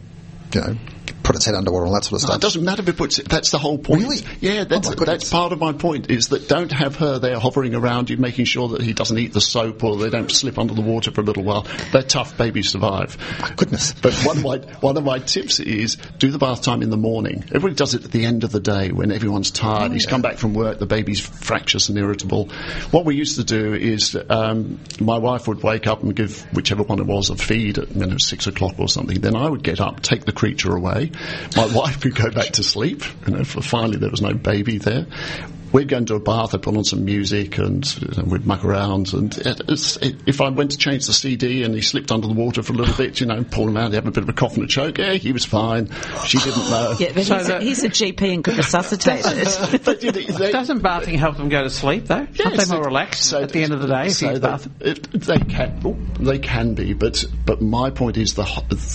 [0.54, 0.76] you know
[1.24, 2.36] put its head underwater and that sort of No, stuff.
[2.38, 3.30] it doesn't matter if it puts it.
[3.30, 4.02] That's the whole point.
[4.04, 4.18] Really?
[4.40, 6.10] Yeah, that's, Oh that's part of my point.
[6.10, 9.34] Is that don't have her there hovering around you, making sure that he doesn't eat
[9.34, 11.66] the soap or they don't slip under the water for a little while.
[11.92, 12.38] They're tough.
[12.38, 13.18] Babies survive.
[13.42, 13.94] My goodness.
[13.94, 16.98] But one of my one of my tips is do the bath time in the
[16.98, 17.44] morning.
[17.48, 19.92] Everybody does it at the end of the day when everyone's tired.
[19.92, 20.80] He's come back from work.
[20.80, 22.50] The baby's fractious and irritable.
[22.92, 26.84] What we used to do is um, my wife would wake up and give whichever
[26.84, 29.20] one it was a feed at you know, six o'clock or something.
[29.22, 31.09] Then I would get up, take the creature away.
[31.56, 33.04] My wife would go back to sleep.
[33.28, 35.08] You know, finally there was no baby there.
[35.72, 38.66] We'd go into a bath, I'd put on some music and you know, we'd muck
[38.66, 42.12] around and it, it's, it, if I went to change the CD and he slipped
[42.12, 44.12] under the water for a little bit, you know, pull him out, he had a
[44.12, 45.90] bit of a cough and a choke, yeah, he was fine.
[46.26, 46.96] She didn't know.
[47.00, 49.84] Yeah, but So he's, that- a, he's a GP and could resuscitate it.
[49.86, 52.16] But, you know, they- Doesn't bathing help them go to sleep though?
[52.16, 54.40] Aren't they more relaxed so- at the end of the day if so you they,
[54.40, 54.68] bath?
[54.80, 58.44] it, they can, oh, they can be, but but my point is the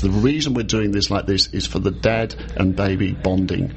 [0.02, 3.72] the reason we're doing this like this is for the dad and baby bonding.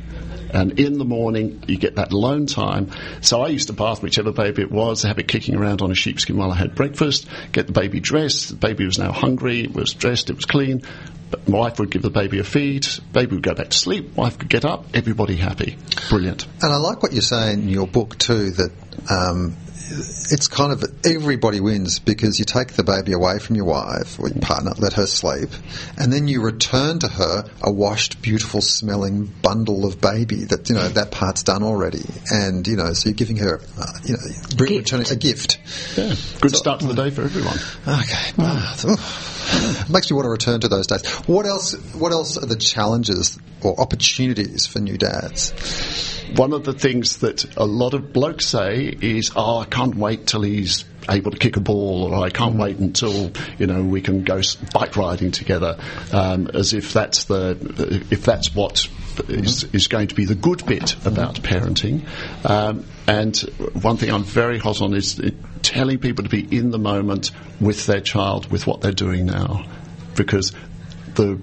[0.51, 2.91] And in the morning, you get that alone time.
[3.21, 5.95] So I used to bath whichever baby it was, have it kicking around on a
[5.95, 8.49] sheepskin while I had breakfast, get the baby dressed.
[8.49, 10.81] The baby was now hungry, it was dressed, it was clean.
[11.29, 14.15] But my wife would give the baby a feed, baby would go back to sleep,
[14.15, 15.77] wife could get up, everybody happy.
[16.10, 16.47] Brilliant.
[16.62, 18.71] And I like what you say in your book too that
[19.10, 19.57] um,
[19.89, 24.28] it's kind of everybody wins because you take the baby away from your wife or
[24.28, 25.50] your partner, let her sleep,
[25.97, 30.76] and then you return to her a washed, beautiful smelling bundle of baby that, you
[30.76, 32.04] know, that part's done already.
[32.32, 34.23] And, you know, so you're giving her, uh, you know,
[34.56, 34.91] bring, Gift.
[34.91, 35.60] returning a gift.
[35.97, 36.15] Yeah.
[36.41, 37.58] Good start to the day for everyone.
[37.88, 38.86] Okay, bath.
[38.86, 39.89] Oof.
[39.89, 41.06] Makes me want to return to those days.
[41.26, 41.73] What else?
[41.93, 45.51] What else are the challenges or opportunities for new dads?
[46.36, 50.27] One of the things that a lot of blokes say is, "Oh, I can't wait
[50.27, 54.01] till he's able to kick a ball," or "I can't wait until you know we
[54.01, 54.41] can go
[54.73, 55.77] bike riding together,"
[56.12, 57.58] um, as if that's the
[58.12, 58.88] if that's what
[59.30, 62.06] is, is going to be the good bit about parenting.
[62.43, 63.38] Um, and
[63.82, 65.30] one thing I'm very hot on is uh,
[65.62, 69.65] telling people to be in the moment with their child, with what they're doing now,
[70.15, 70.51] because
[71.15, 71.39] the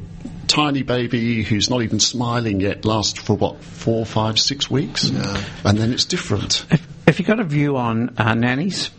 [0.54, 5.76] tiny baby who's not even smiling yet lasts for what four, five, six weeks, and
[5.76, 6.64] then it's different.
[6.70, 8.90] If, if you've got a view on uh, nannies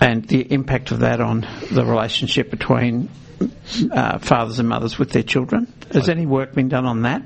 [0.00, 3.08] and the impact of that on the relationship between
[3.90, 5.72] uh, fathers and mothers with their children?
[5.92, 7.22] Has any work been done on that?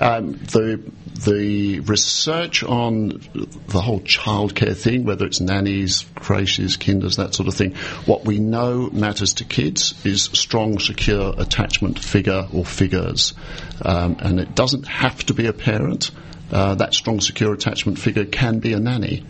[0.00, 0.80] Um, the
[1.24, 3.20] the research on
[3.68, 8.38] the whole childcare thing, whether it's nannies, creches, kinders, that sort of thing, what we
[8.38, 13.34] know matters to kids is strong, secure attachment figure or figures,
[13.82, 16.10] um, and it doesn't have to be a parent.
[16.52, 19.24] Uh, that strong, secure attachment figure can be a nanny.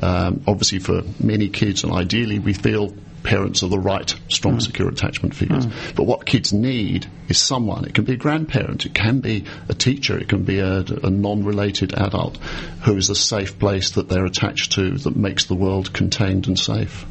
[0.00, 4.88] Um, obviously, for many kids, and ideally, we feel parents are the right strong, secure
[4.88, 5.66] attachment figures.
[5.94, 7.84] But what kids need is someone.
[7.84, 11.10] It can be a grandparent, it can be a teacher, it can be a, a
[11.10, 12.36] non-related adult
[12.84, 16.58] who is a safe place that they're attached to that makes the world contained and
[16.58, 17.06] safe.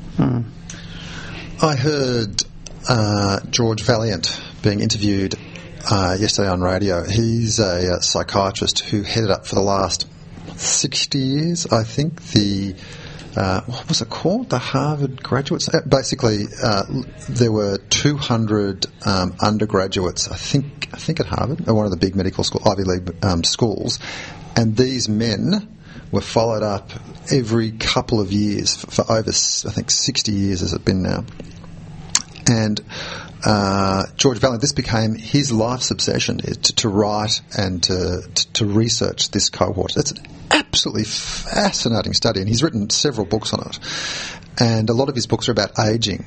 [1.61, 2.43] I heard
[2.89, 5.35] uh, George Vaillant being interviewed
[5.89, 7.03] uh, yesterday on radio.
[7.03, 10.07] He's a, uh psychiatrist who headed up for the last
[10.57, 12.75] 60 years, I think, the.
[13.35, 14.49] Uh, what was it called?
[14.49, 15.69] The Harvard graduates.
[15.69, 16.83] Uh, basically, uh,
[17.29, 20.29] there were 200 um, undergraduates.
[20.29, 20.89] I think.
[20.93, 23.99] I think at Harvard, uh, one of the big medical school, Ivy League um, schools,
[24.57, 25.77] and these men
[26.11, 26.91] were followed up
[27.31, 31.23] every couple of years for, for over, I think, 60 years has it been now
[32.51, 32.81] and
[33.43, 38.21] uh, George Vaillant, this became his life's obsession to, to write and to,
[38.53, 39.97] to research this cohort.
[39.97, 43.79] It's an absolutely fascinating study, and he's written several books on it.
[44.59, 46.25] And a lot of his books are about aging.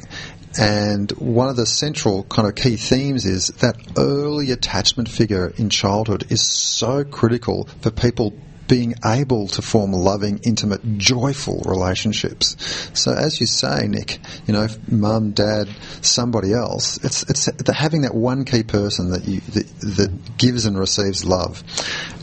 [0.58, 5.68] And one of the central kind of key themes is that early attachment figure in
[5.68, 8.32] childhood is so critical for people
[8.68, 12.56] being able to form loving, intimate, joyful relationships.
[12.98, 15.68] So, as you say, Nick, you know, mum, dad,
[16.00, 20.78] somebody else, it's it's having that one key person that you that, that gives and
[20.78, 21.62] receives love.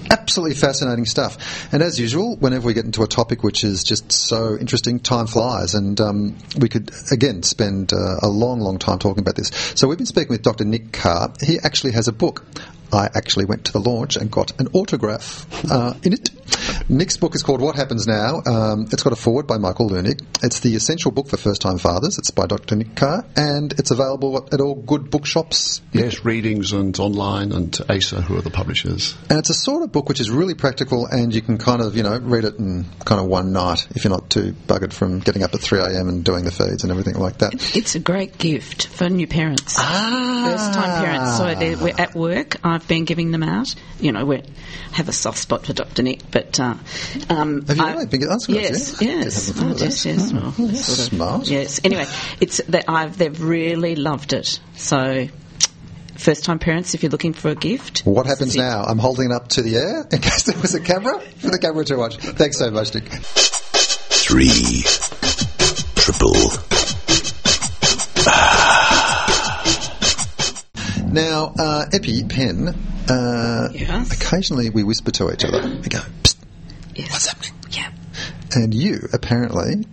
[0.09, 1.71] Absolutely fascinating stuff.
[1.73, 5.27] And as usual, whenever we get into a topic which is just so interesting, time
[5.27, 9.51] flies, and um, we could again spend uh, a long, long time talking about this.
[9.75, 10.65] So we've been speaking with Dr.
[10.65, 11.33] Nick Carr.
[11.41, 12.45] He actually has a book.
[12.93, 16.29] I actually went to the launch and got an autograph uh, in it.
[16.89, 18.41] Nick's book is called What Happens Now.
[18.45, 20.21] Um, it's got a forward by Michael Leunig.
[20.43, 22.17] It's the essential book for first time fathers.
[22.17, 22.75] It's by Dr.
[22.75, 25.81] Nick Carr, and it's available at, at all good bookshops.
[25.93, 29.15] Yes, readings and online, and ASA, who are the publishers.
[29.29, 31.95] And it's a sort of book which is really practical, and you can kind of,
[31.95, 35.19] you know, read it in kind of one night if you're not too buggered from
[35.19, 36.09] getting up at 3 a.m.
[36.09, 37.53] and doing the feeds and everything like that.
[37.75, 39.75] It's a great gift for new parents.
[39.77, 40.47] Ah.
[40.51, 41.37] First time parents.
[41.37, 42.57] So we're at work.
[42.63, 43.73] I've been giving them out.
[43.99, 44.41] You know, we
[44.93, 46.03] have a soft spot for Dr.
[46.03, 46.59] Nick, but.
[46.59, 46.75] Uh,
[47.29, 49.47] um, Have you I- really been- that's good, Yes, yes.
[49.47, 50.09] Didn't have a Oh, thought yes, that.
[50.09, 50.33] yes.
[50.33, 51.47] Well, sort of- smart.
[51.47, 51.79] Yes.
[51.83, 52.05] Anyway,
[52.39, 54.59] it's that I've they've really loved it.
[54.75, 55.27] So,
[56.17, 58.83] first time parents, if you're looking for a gift, What happens this now?
[58.83, 61.59] I'm holding it up to the air in case there was a camera for the
[61.59, 62.17] camera to watch.
[62.17, 63.05] Thanks so much, Nick.
[63.11, 64.83] three
[65.95, 66.33] triple
[71.11, 72.69] Now, uh, Epi, Pen,
[73.09, 74.11] uh, Yes.
[74.13, 75.61] occasionally we whisper to each other.
[75.67, 76.35] We go, Psst,
[76.95, 77.11] Yes.
[77.11, 77.51] what's happening?
[77.71, 77.89] Yeah.
[78.55, 79.85] And you apparently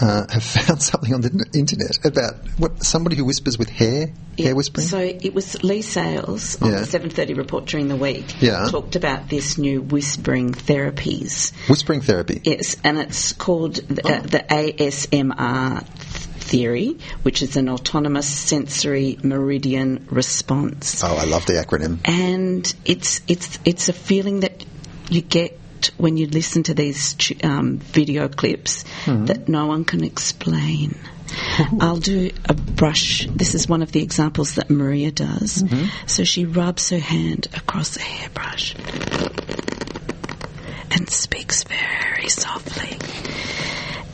[0.00, 4.54] uh, have found something on the internet about what somebody who whispers with hair, hair
[4.56, 4.86] whispering.
[4.86, 6.80] So it was Leigh Sales on Yeah.
[6.80, 8.24] the 7:30 report during the week.
[8.40, 8.66] Yeah.
[8.70, 11.52] talked about this new whispering therapies.
[11.68, 12.40] whispering therapy.
[12.42, 15.84] Yes, and it's called the, uh, the ASMR
[16.50, 21.02] theory, which is an autonomous sensory meridian response.
[21.02, 21.98] Oh, I love the acronym.
[22.04, 24.64] and it's it's it's a feeling that
[25.10, 25.58] you get
[25.98, 30.96] when you listen to these um, video clips that no one can explain.
[31.80, 33.26] I'll do a brush.
[33.30, 35.62] This is one of the examples that Maria does.
[36.06, 38.74] So she rubs her hand across a hairbrush
[40.90, 42.98] and speaks very softly.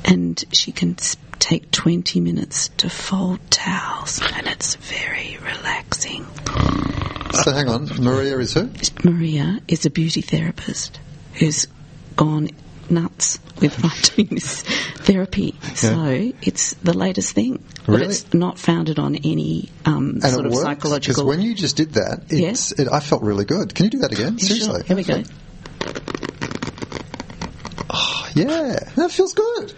[0.05, 6.27] And she can s- take 20 minutes to fold towels, and it's very relaxing.
[7.33, 8.71] So hang on, Maria is who?
[9.03, 11.01] Maria is a beauty therapist
[11.35, 11.67] who's
[12.17, 12.51] gone
[12.91, 13.77] nuts with
[14.15, 15.55] doing this therapy.
[15.75, 17.65] So it's the latest thing.
[17.87, 20.65] But it's not founded on any um, sort of works?
[20.65, 21.25] psychological.
[21.25, 23.75] Because when you just did that, it's, it, I felt really good.
[23.75, 24.37] Can you do that again?
[24.39, 24.57] Yeah, sure.
[24.57, 24.83] Seriously?
[24.87, 25.23] Here we go.
[28.35, 29.73] Yeah, that feels good.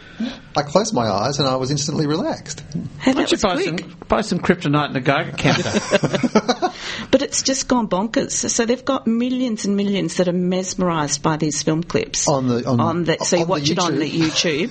[0.56, 2.62] I closed my eyes and I was instantly relaxed.
[3.04, 3.80] Why don't you buy quick.
[3.80, 6.70] some, buy some kryptonite and a Geiger counter?
[7.10, 8.48] But it's just gone bonkers.
[8.50, 12.66] So they've got millions and millions that are mesmerised by these film clips On the-
[12.66, 13.18] on- the.
[13.18, 14.70] So you on the watch it on the YouTube.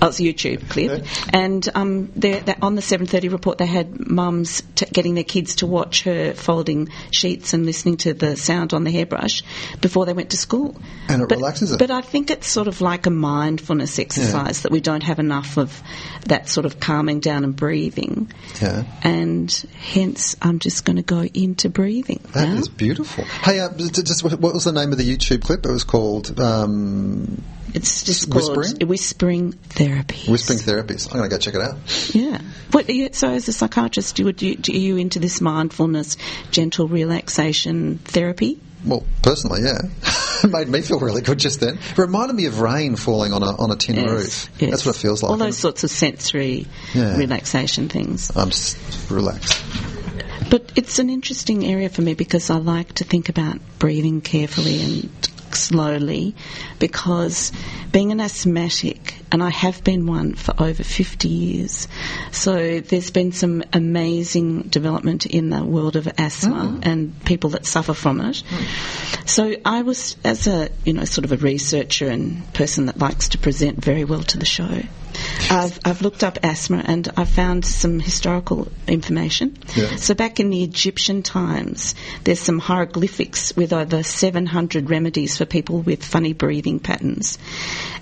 [0.00, 3.58] oh, it's a YouTube clip, and um, they're, they're on the seven thirty report.
[3.58, 8.14] They had mums t- getting their kids to watch her folding sheets and listening to
[8.14, 9.42] the sound on the hairbrush
[9.80, 10.76] before they went to school.
[11.08, 11.78] And it but, relaxes them.
[11.78, 15.56] But I think it's sort of like a mindfulness exercise that we don't have enough
[15.56, 15.82] of
[16.26, 18.30] that sort of calming down and breathing.
[18.60, 18.84] Yeah.
[19.02, 22.20] And hence, I'm just going to go into breathing.
[22.34, 22.54] That now.
[22.56, 23.24] is beautiful.
[23.24, 25.64] Hey, uh, just what was the name of the YouTube clip?
[25.64, 27.42] It was called um,
[27.74, 28.70] It's just Whispering?
[28.72, 30.30] called whispering therapy.
[30.30, 31.06] Whispering Therapies.
[31.10, 32.14] I'm going to go check it out.
[32.14, 32.40] Yeah.
[32.72, 36.16] What, are you, so, as a psychiatrist, do, you, do you into this mindfulness,
[36.50, 38.60] gentle relaxation therapy?
[38.84, 39.78] Well, personally, yeah,
[40.42, 41.78] it made me feel really good just then.
[41.78, 44.50] It reminded me of rain falling on a on a tin Yes, roof.
[44.60, 44.70] yes.
[44.70, 45.30] That's what it feels like.
[45.30, 47.16] All those sorts of sensory Yeah.
[47.16, 48.30] relaxation things.
[48.36, 48.76] I'm just
[49.10, 49.62] relaxed.
[50.50, 54.82] But it's an interesting area for me because I like to think about breathing carefully
[54.82, 56.34] and slowly
[56.78, 57.52] because
[57.90, 61.88] being an asthmatic, and I have been one for over 50 years,
[62.30, 66.86] so there's been some amazing development in the world of asthma mm.
[66.86, 68.42] and people that suffer from it.
[68.48, 69.28] Mm.
[69.28, 73.28] So I was, as a, you know, sort of a researcher and person that likes
[73.30, 74.82] to present very well to the show,
[75.50, 79.58] I've, I've looked up asthma and I found some historical information.
[79.74, 79.96] Yeah.
[79.96, 81.94] So back in the Egyptian times,
[82.24, 87.38] there's some hieroglyphics with over 700 remedies for people with funny breathing patterns.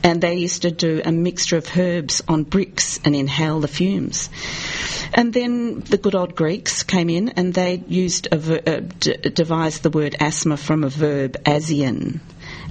[0.03, 4.31] And they used to do a mixture of herbs on bricks and inhale the fumes.
[5.13, 9.17] And then the good old Greeks came in and they used a ver- uh, d-
[9.17, 12.21] devised the word asthma from a verb asian.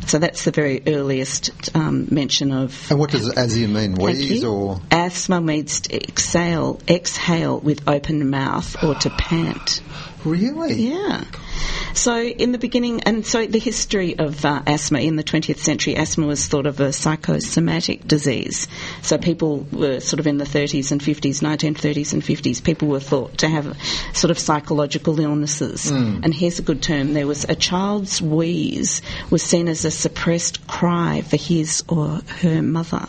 [0.07, 3.95] So that's the very earliest um, mention of And what does ASIAN mean?
[3.95, 9.81] Wheeze or asthma means to exhale, exhale with open mouth or to pant.
[10.25, 10.73] Really?
[10.73, 11.23] Yeah.
[11.93, 15.95] So in the beginning, and so the history of uh, asthma in the 20th century,
[15.95, 18.67] asthma was thought of a psychosomatic disease.
[19.01, 22.99] So people were sort of in the 30s and 50s, 1930s and 50s, people were
[22.99, 23.75] thought to have
[24.13, 25.89] sort of psychological illnesses.
[26.23, 30.67] And here's a good term: there was a child's wheeze was seen as a suppressed
[30.67, 33.08] cry for his or her mother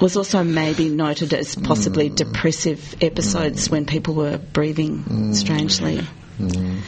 [0.00, 6.00] was also maybe noted as possibly depressive episodes when people were breathing strangely.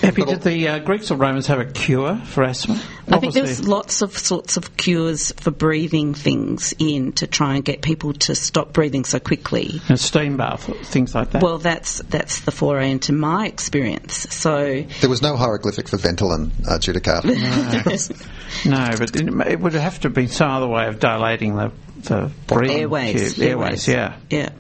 [0.03, 2.73] Epi, did the uh, Greeks or Romans have a cure for asthma?
[3.07, 7.13] I What think was there's the- lots of sorts of cures for breathing things in
[7.15, 9.79] to try and get people to stop breathing so quickly.
[9.91, 11.43] a steam bath, things like that.
[11.43, 14.27] Well, that's that's the foray into my experience.
[14.35, 17.27] So There was no hieroglyphic for Ventolin, uh, Judicata.
[18.65, 22.31] no, but it, it would have to be some other way of dilating the the
[22.47, 23.45] breathing airways, tube.
[23.45, 24.17] airways, yeah.
[24.31, 24.51] yeah.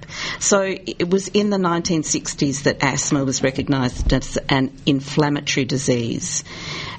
[0.41, 6.45] So it was in the 1960s that asthma was recognised as an inflammatory disease.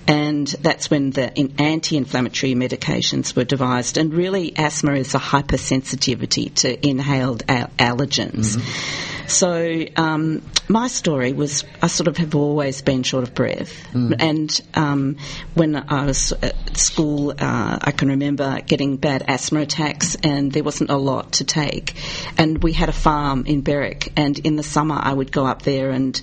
[0.06, 3.98] And that's when the in- anti-inflammatory medications were devised.
[3.98, 8.58] And really, asthma is a hypersensitivity to inhaled al- allergens.
[8.58, 9.23] Mm-hmm.
[9.28, 14.62] So um, my story was I sort of have always been short of breath, and
[14.74, 15.18] um,
[15.54, 20.64] when I was at school, uh, I can remember getting bad asthma attacks, and there
[20.64, 21.96] wasn't a lot to take.
[22.38, 25.64] And we had a farm in Berwick, and in the summer I would go up
[25.64, 26.20] there, and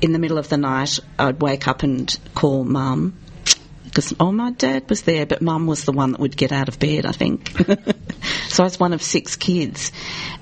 [0.00, 3.16] in the middle of the night I'd wake up and call mum
[3.90, 6.68] because oh my dad was there, but mum was the one that would get out
[6.68, 7.06] of bed.
[7.06, 7.50] I think.
[8.48, 9.92] so I was one of six kids,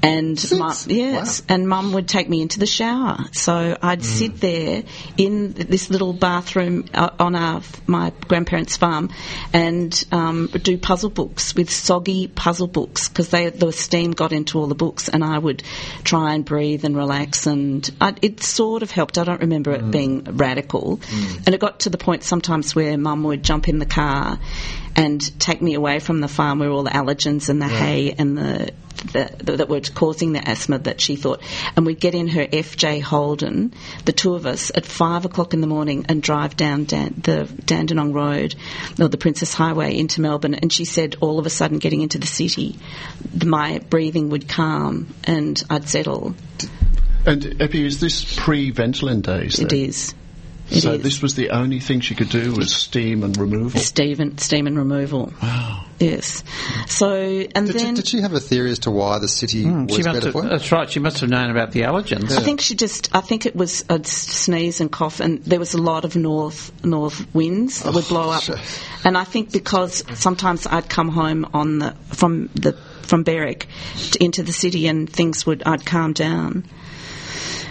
[0.03, 3.19] and mum, yes, and mum would take me into the shower.
[3.33, 4.85] So I'd sit there
[5.17, 9.11] in this little bathroom uh, on our my grandparents' farm,
[9.53, 14.59] and um, do puzzle books with soggy puzzle books because they the steam got into
[14.59, 15.63] all the books, and I would
[16.05, 19.19] try and breathe and relax, and I, it sort of helped.
[19.19, 21.01] I don't remember it being radical,
[21.47, 24.39] and it got to the point sometimes where mum would jump in the car
[24.97, 28.37] and take me away from the farm where all the allergens and the hay and
[28.37, 28.73] the,
[29.13, 31.41] the, the that were causing the asthma that she thought,
[31.77, 33.73] and we'd get in her FJ Holden,
[34.05, 37.45] the two of us, at five o'clock in the morning and drive down Dan, the
[37.65, 38.57] Dandenong Road
[38.99, 40.55] or the Princes Highway into Melbourne.
[40.55, 42.77] And she said, all of a sudden, getting into the city,
[43.45, 46.35] my breathing would calm and I'd settle.
[47.25, 49.59] And Epi, is this pre-Ventolin days?
[49.59, 49.79] It then?
[49.79, 50.15] is.
[50.71, 51.03] It so is.
[51.03, 53.81] this was the only thing she could do was steam and removal.
[53.81, 55.33] Steam and, steam and removal.
[55.43, 55.85] Wow.
[55.99, 56.45] Yes.
[56.87, 57.95] So, and Did, then.
[57.95, 60.27] did she have a theory as to why the city hmm, was She must better
[60.27, 60.51] have, for it?
[60.51, 60.89] that's right.
[60.89, 62.31] She must have known about the allergens.
[62.37, 63.15] I think she just.
[63.15, 66.71] I think it was a sneeze and cough, and there was a lot of north
[66.85, 68.49] north winds that would blow up.
[68.49, 68.83] Oh, shit.
[69.05, 73.67] And I think because sometimes I'd come home on the from the from Berwick
[74.13, 76.65] to, into the city, and things would I'd calm down.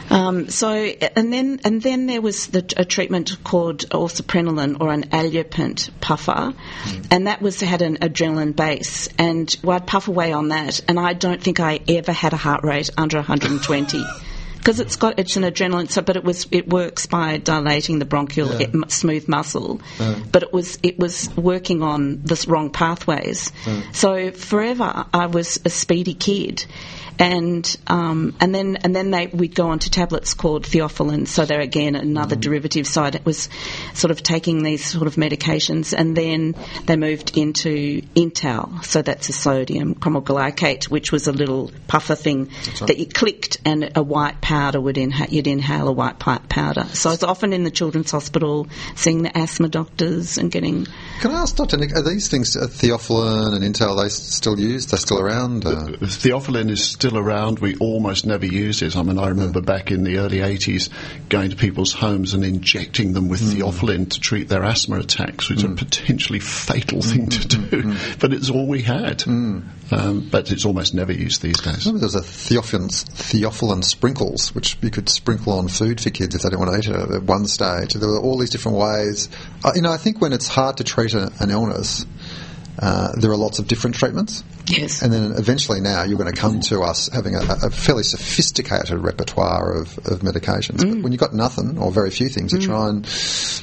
[0.09, 5.03] Um, so, and then and then there was the, a treatment called orciprenaline or an
[5.09, 6.53] Alupent puffer,
[7.11, 10.99] and that was had an adrenaline base, and well, I'd puff away on that, and
[10.99, 14.03] I don't think I ever had a heart rate under 120.
[14.57, 18.05] Because it's got it's an adrenaline, so but it was it works by dilating the
[18.05, 18.67] bronchial Yeah.
[18.73, 19.79] m- smooth muscle,
[20.29, 23.53] but it was it was working on the wrong pathways.
[23.93, 26.65] So forever I was a speedy kid,
[27.19, 31.27] and um, and then and then they we'd go on to tablets called theophylline.
[31.27, 33.15] So they're again another derivative side.
[33.15, 33.49] It was
[33.93, 38.83] sort of taking these sort of medications, and then they moved into Intal.
[38.83, 42.51] So that's a sodium cromoglycate, which was a little puffer thing
[42.85, 46.85] that you clicked, and a white powder would inha- you'd inhale a white powder.
[46.93, 50.87] So I was often in the children's hospital seeing the asthma doctors and getting
[51.19, 51.77] Can I ask Dr.
[51.77, 54.91] Nick, are these things, uh, Theophylline and Intal, are they still used?
[54.91, 55.65] They're still around?
[55.65, 57.57] Uh, Theophylline is still around.
[57.57, 58.95] We almost never use it.
[58.95, 60.89] I mean, I remember back in the early 80s
[61.27, 63.59] going to people's homes and injecting them with hmm.
[63.59, 65.75] theophylline to treat their asthma attacks, which is a hmm.
[65.75, 67.09] potentially fatal hmm.
[67.09, 67.95] thing to do.
[68.19, 69.23] But it's all we had.
[69.89, 71.85] Um, but it's almost never used these days.
[71.85, 76.35] remember there was a Theophylline, Theophylline sprinkles, which you could sprinkle on food for kids
[76.35, 77.93] if they didn't want to eat it at one stage.
[77.93, 79.29] There were all these different ways.
[79.63, 82.05] Uh, you know, I think when it's hard to treat a, an illness,
[82.79, 84.43] uh, there are lots of different treatments.
[84.69, 85.01] Yes.
[85.01, 88.97] And then eventually now you're going to come to us having a, a fairly sophisticated
[88.99, 90.77] repertoire of, of medications.
[90.79, 93.03] But when you've got nothing or very few things, you try and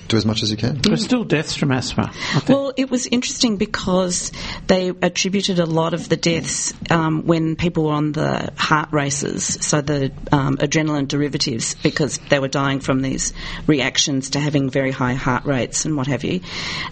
[0.09, 0.79] do as much as you can.
[0.79, 2.13] There's still deaths from asthma.
[2.49, 4.33] Well, it was interesting because
[4.67, 9.45] they attributed a lot of the deaths um, when people were on the heart races,
[9.45, 13.33] so the um, adrenaline derivatives, because they were dying from these
[13.67, 16.41] reactions to having very high heart rates and what have you.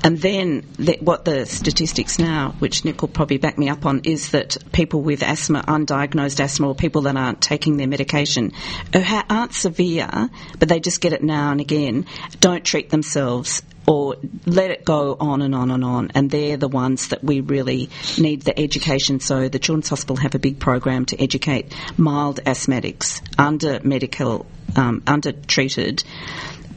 [0.02, 4.01] And then the, what the statistics now, which Nick will probably back me up on,
[4.04, 8.52] is that people with asthma, undiagnosed asthma, or people that aren't taking their medication,
[8.92, 12.06] who aren't severe, but they just get it now and again,
[12.40, 16.10] don't treat themselves or let it go on and on and on.
[16.14, 19.20] And they're the ones that we really need the education.
[19.20, 24.46] So the Children's Hospital have a big program to educate mild asthmatics under medical,
[24.76, 26.04] um, under treated.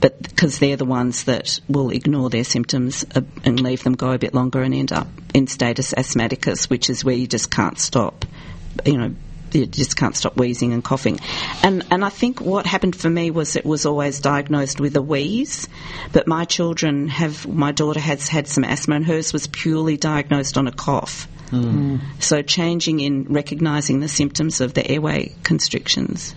[0.06, 4.12] But because they're the ones that will ignore their symptoms uh, and leave them go
[4.12, 7.80] a bit longer and end up in status asthmaticus, which is where you just can't
[7.80, 8.24] stop,
[8.86, 9.16] you know,
[9.52, 11.20] you just can't stop wheezing and coughing.
[11.64, 15.02] And and I think what happened for me was it was always diagnosed with a
[15.02, 15.68] wheeze,
[16.12, 20.56] but my children have my daughter has had some asthma and hers was purely diagnosed
[20.56, 21.28] on a cough.
[22.20, 26.36] So changing in recognising the symptoms of the airway constrictions.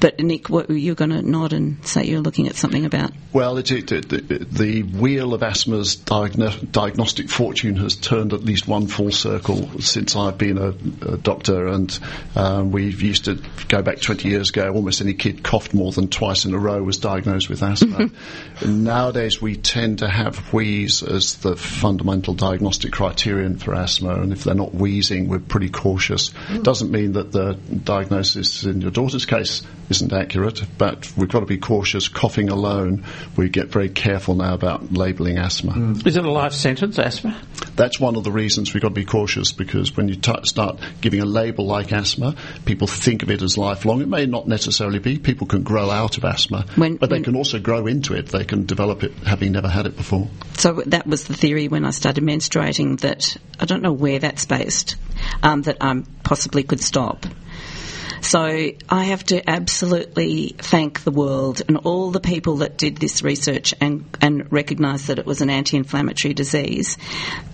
[0.00, 3.12] But Nick, what, you're going to nod and say you're looking at something about.
[3.32, 8.68] Well, it, it, it, the wheel of asthma's diagno- diagnostic fortune has turned at least
[8.68, 10.68] one full circle since I've been a,
[11.12, 11.98] a doctor, and
[12.36, 14.72] um, we used to go back 20 years ago.
[14.72, 18.10] Almost any kid coughed more than twice in a row was diagnosed with asthma.
[18.66, 24.44] nowadays, we tend to have wheeze as the fundamental diagnostic criterion for asthma, and if
[24.44, 26.32] they're not wheezing, we're pretty cautious.
[26.62, 31.46] Doesn't mean that the diagnosis in your daughter's case isn't accurate, but we've got to
[31.46, 32.08] be cautious.
[32.08, 33.04] Coughing alone,
[33.36, 35.94] we get very careful now about labelling asthma.
[36.04, 37.40] Is it a life sentence, asthma?
[37.76, 40.78] That's one of the reasons we've got to be cautious because when you t- start
[41.00, 42.34] giving a label like asthma,
[42.64, 44.02] people think of it as lifelong.
[44.02, 45.18] It may not necessarily be.
[45.18, 48.26] People can grow out of asthma, When- but they when- can also grow into it.
[48.26, 50.28] They can develop it having never had it before.
[50.56, 54.44] So that was the theory when I started menstruating that I don't know where that's
[54.44, 54.96] based,
[55.42, 57.26] um, that I possibly could stop.
[58.20, 58.40] So
[58.88, 63.74] I have to absolutely thank the world and all the people that did this research
[63.80, 66.98] and, and recognised that it was an anti-inflammatory disease.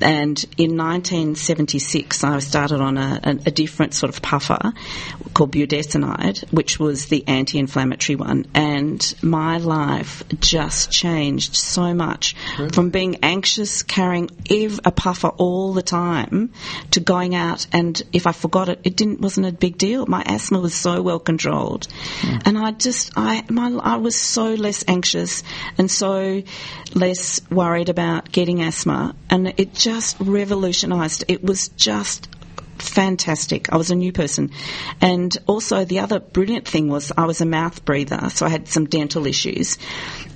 [0.00, 4.72] And in 1976, I started on a, a, a different sort of puffer
[5.34, 8.46] called budesonide, which was the anti-inflammatory one.
[8.54, 12.34] And my life just changed so much
[12.72, 16.52] from being anxious, carrying ev- a puffer all the time,
[16.92, 20.06] to going out and if I forgot it, it didn't wasn't a big deal.
[20.06, 21.86] My asthma was so well controlled,
[22.20, 22.36] hmm.
[22.44, 25.42] and I just I my I was so less anxious
[25.78, 26.42] and so
[26.94, 31.24] less worried about getting asthma, and it just revolutionised.
[31.28, 32.28] It was just
[32.78, 33.72] fantastic.
[33.72, 34.50] I was a new person.
[35.00, 38.68] And also, the other brilliant thing was I was a mouth breather, so I had
[38.68, 39.78] some dental issues.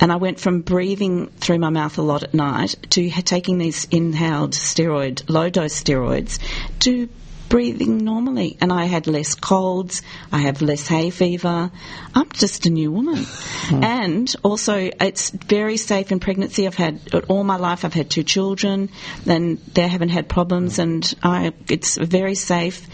[0.01, 3.87] And I went from breathing through my mouth a lot at night to taking these
[3.91, 6.39] inhaled steroid, low dose steroids,
[6.81, 7.09] to
[7.49, 8.57] breathing normally.
[8.61, 11.71] And I had less colds, I have less hay fever.
[12.15, 13.25] I'm just a new woman.
[13.25, 13.85] Hmm.
[13.85, 16.67] And also, it's very safe in pregnancy.
[16.67, 18.91] I've had, all my life, I've had two children,
[19.27, 22.87] and they haven't had problems, and I, it's very safe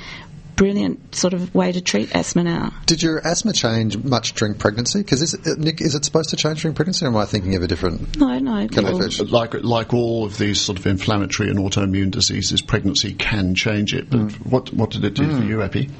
[0.57, 2.73] brilliant sort of way to treat asthma now.
[2.87, 5.01] Did your asthma change much during pregnancy?
[5.01, 7.63] Because is Nick, is it supposed to change during pregnancy, or am I thinking of
[7.63, 8.19] a different?
[8.19, 8.69] No, no.
[8.69, 9.21] Can I little- fetch?
[9.21, 14.11] Like like all of these sort of inflammatory and autoimmune diseases, pregnancy can change it.
[14.11, 14.47] But Mm.
[14.47, 15.91] what what did it do for you, Epi?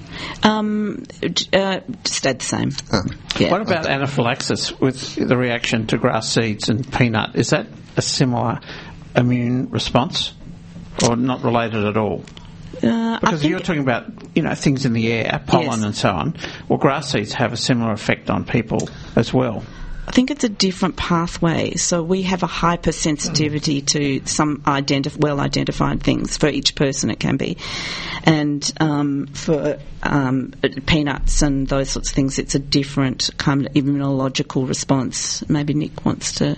[0.43, 1.03] Um,
[1.53, 2.71] uh, stayed the same.
[3.39, 3.51] Yeah.
[3.51, 7.35] What about anaphylaxis with the reaction to grass seeds and peanut?
[7.35, 8.61] Is that a similar
[9.17, 10.33] immune response,
[11.09, 12.25] or not related at all?
[12.83, 14.05] Uh, Because you're talking about
[14.35, 15.83] you know things in the air, pollen Yes.
[15.83, 16.37] and so on.
[16.69, 19.63] Well, grass seeds have a similar effect on people as well.
[20.07, 21.77] I think it's a different pathway.
[21.77, 27.11] So we have a hypersensitivity to some identif- well identified things for each person.
[27.11, 27.57] It can be,
[28.25, 30.53] and um, for um,
[30.87, 35.43] peanuts and those sorts of things, it's a different kind of immunological response.
[35.49, 36.57] Maybe Nick wants to.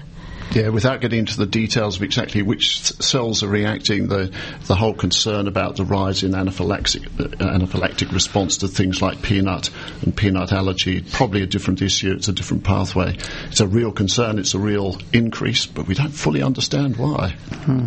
[0.52, 4.32] Yeah, without getting into the details of exactly which cells are reacting, the
[4.66, 9.70] the whole concern about the rise in anaphylactic uh, anaphylactic response to things like peanut
[10.02, 12.12] and peanut allergy, probably a different issue.
[12.12, 13.16] It's a different pathway.
[13.48, 14.38] It's a real concern.
[14.38, 17.34] It's a real increase, but we don't fully understand why.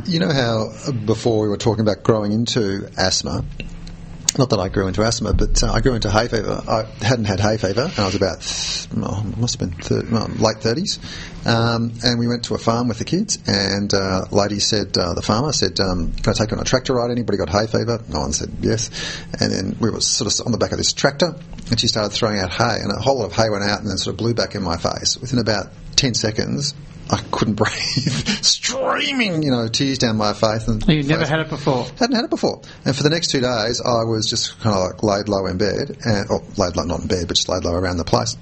[0.05, 3.43] You know how uh, before we were talking about growing into asthma.
[4.38, 6.61] Not that I grew into asthma, but uh, I grew into hay fever.
[6.67, 8.38] I hadn't had hay fever, and I was about,
[9.38, 10.99] must have been thir- no, late 30s.
[11.47, 15.15] Um, and we went to a farm with the kids, and uh, lady said, uh,
[15.15, 17.09] the farmer said, um, Can I take on a tractor ride?
[17.09, 18.03] Anybody got hay fever?
[18.07, 18.91] No one said yes.
[19.39, 21.36] And then we were sort of on the back of this tractor,
[21.71, 23.89] and she started throwing out hay, and a whole lot of hay went out and
[23.89, 25.17] then sort of blew back in my face.
[25.17, 25.67] Within about
[25.99, 26.73] 10 seconds,
[27.11, 27.69] I couldn't breathe,
[28.41, 30.67] streaming, you know, tears down my face.
[30.67, 31.83] And You've never had it before.
[31.99, 32.61] Hadn't had it before.
[32.85, 35.57] And for the next two days, I was just kind of like laid low in
[35.57, 38.37] bed, and, or laid low, not in bed, but just laid low around the place.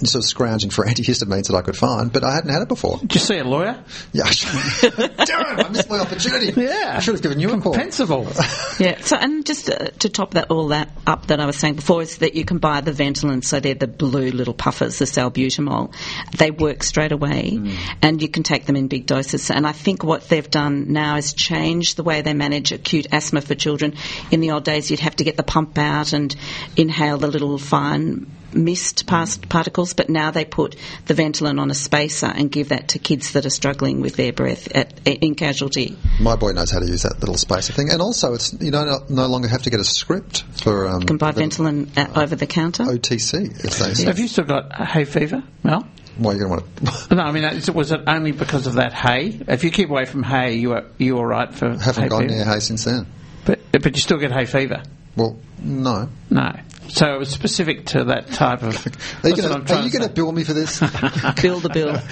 [0.00, 2.68] Just sort of scrounging for antihistamines that I could find, but I hadn't had it
[2.68, 2.98] before.
[2.98, 3.82] Did you see a lawyer?
[4.12, 6.60] Yeah, I damn I missed my opportunity.
[6.60, 6.94] Yeah.
[6.96, 7.74] I should have given you a call.
[7.74, 8.28] Compensable.
[8.78, 9.00] Yeah.
[9.00, 12.02] So, and just uh, to top that all that up that I was saying before
[12.02, 13.42] is that you can buy the Ventolin.
[13.42, 15.92] So they're the blue little puffers, the salbutamol.
[16.36, 17.58] They work straight away,
[18.02, 19.50] and you can take them in big doses.
[19.50, 23.40] And I think what they've done now is change the way they manage acute asthma
[23.40, 23.94] for children.
[24.30, 26.34] In the old days, you'd have to get the pump out and
[26.76, 30.76] inhale the little fine mist past particles, but now they put
[31.06, 34.32] the Ventolin on a spacer and give that to kids that are struggling with their
[34.32, 35.96] breath at, in casualty.
[36.20, 39.10] My boy knows how to use that little spacer thing, and also it's you don't
[39.10, 42.20] no longer have to get a script for um, You can buy the Ventolin uh,
[42.20, 42.84] over the counter.
[42.84, 43.64] OTC.
[43.64, 44.04] If they say.
[44.06, 45.42] Have you still got hay fever?
[45.62, 45.86] Mel?
[46.18, 47.14] Well, you're going to want to.
[47.14, 49.40] No, I mean, is it- was it only because of that hay?
[49.46, 52.22] If you keep away from hay, you are you all right for haven't hay gone
[52.22, 52.34] fever?
[52.34, 53.06] near hay since then.
[53.44, 54.82] But but you still get hay fever.
[55.16, 56.08] Well, no.
[56.30, 56.52] No.
[56.88, 58.86] So it was specific to that type of.
[59.24, 60.80] Are you That's what I'm going to bill me for this?
[61.42, 61.98] Bill the bill.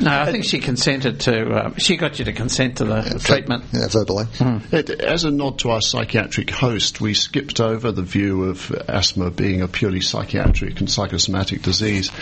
[0.00, 1.66] No, I think she consented to.
[1.66, 3.64] Um, she got you to consent to the treatment.
[3.72, 4.26] Yeah, verbally.
[4.70, 9.32] It, as a nod to our psychiatric host, we skipped over the view of asthma
[9.32, 12.12] being a purely psychiatric and psychosomatic disease.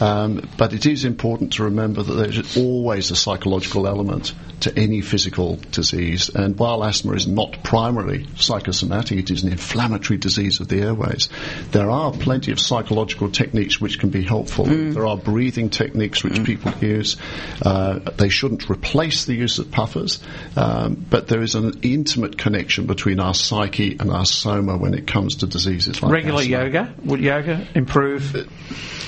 [0.00, 5.02] Um, but it is important to remember that there's always a psychological element to any
[5.02, 6.30] physical disease.
[6.30, 11.28] And while asthma is not primarily psychosomatic, it is an inflammatory disease of the airways.
[11.70, 14.64] There are plenty of psychological techniques which can be helpful.
[14.64, 17.16] There are breathing techniques which people use.
[17.62, 20.22] Uh, they shouldn't replace the use of puffers,
[20.56, 25.06] um, but there is an intimate connection between our psyche and our soma when it
[25.06, 26.56] comes to diseases like Regular asthma.
[26.64, 28.34] yoga would yoga improve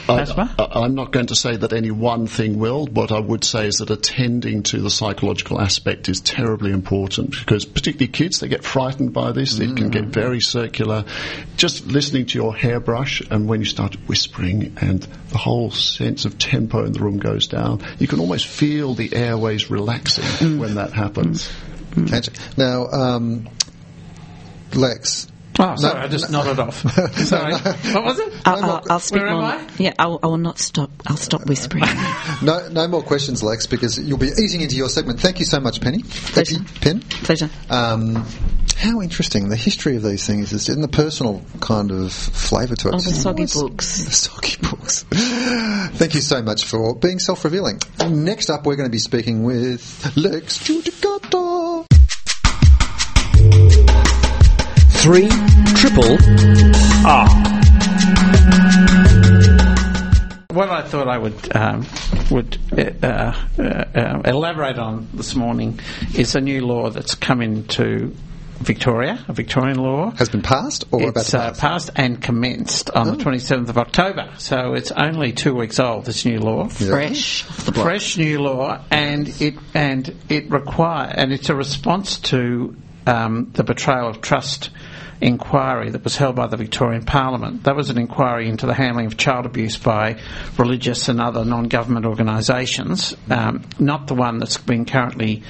[0.09, 0.55] I- asthma?
[0.59, 2.87] I, I'm not going to say that any one thing will.
[2.87, 7.65] What I would say is that attending to the psychological aspect is terribly important because
[7.65, 9.59] particularly kids, they get frightened by this.
[9.59, 11.05] It can get very circular.
[11.57, 16.39] Just listening to your hairbrush and when you start whispering and the whole sense of
[16.39, 20.93] tempo in the room goes down, you can almost feel the airways relaxing when that
[20.93, 21.51] happens.
[21.95, 22.29] Can't?
[22.59, 23.49] Now, um,
[24.75, 25.29] Lex.
[25.61, 26.77] Oh, sorry, I just nodded off.
[27.17, 27.53] sorry.
[27.55, 28.33] What was it?
[28.45, 29.45] I'll, I'll, I'll speak Where am more.
[29.45, 29.67] I?
[29.79, 30.91] Yeah, I'll, I will not stop.
[31.07, 31.85] I'll stop whispering.
[32.41, 35.19] No, no more questions, Lex, because you'll be easing into your segment.
[35.19, 36.05] Thank you so much, Penny.
[36.05, 36.61] Pleasure.
[36.61, 37.01] Epi, Pen.
[37.01, 37.51] Pleasure.
[37.69, 38.25] Um,
[38.79, 42.89] how interesting the history of these things is, and the personal kind of flavour to
[42.89, 42.95] it.
[42.95, 43.55] Oh, the soggy Nice.
[43.55, 44.05] books.
[44.05, 45.05] The soggy books.
[45.99, 47.81] Thank you so much for being self-revealing.
[48.09, 51.87] Next up, we're going to be speaking with Lex Judicata.
[55.01, 55.29] Three
[55.75, 56.17] triple
[57.07, 57.29] R.
[60.53, 61.87] What I thought I would um,
[62.31, 65.79] would uh, uh, uh, elaborate on this morning
[66.17, 68.15] is a new law that's come into
[68.61, 70.11] Victoria, a Victorian law.
[70.13, 73.79] Has been passed or about It's to uh, passed and commenced on the 27th of
[73.79, 76.05] October, so it's only two weeks old.
[76.05, 77.45] This new law, Fresh.
[77.65, 77.77] block.
[77.77, 83.65] fresh new law, and it and it require and it's a response to um, the
[83.65, 84.71] betrayal of trust
[85.21, 87.65] inquiry that was held by the Victorian Parliament.
[87.65, 90.21] That was an inquiry into the handling of child abuse by
[90.57, 95.43] religious and other non-government organisations, um, not the one that's been currently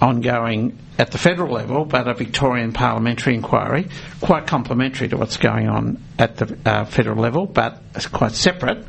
[0.00, 3.88] ongoing at the federal level, but a Victorian parliamentary inquiry,
[4.20, 7.82] quite complementary to what's going on at the uh, federal level, but
[8.12, 8.84] quite separate.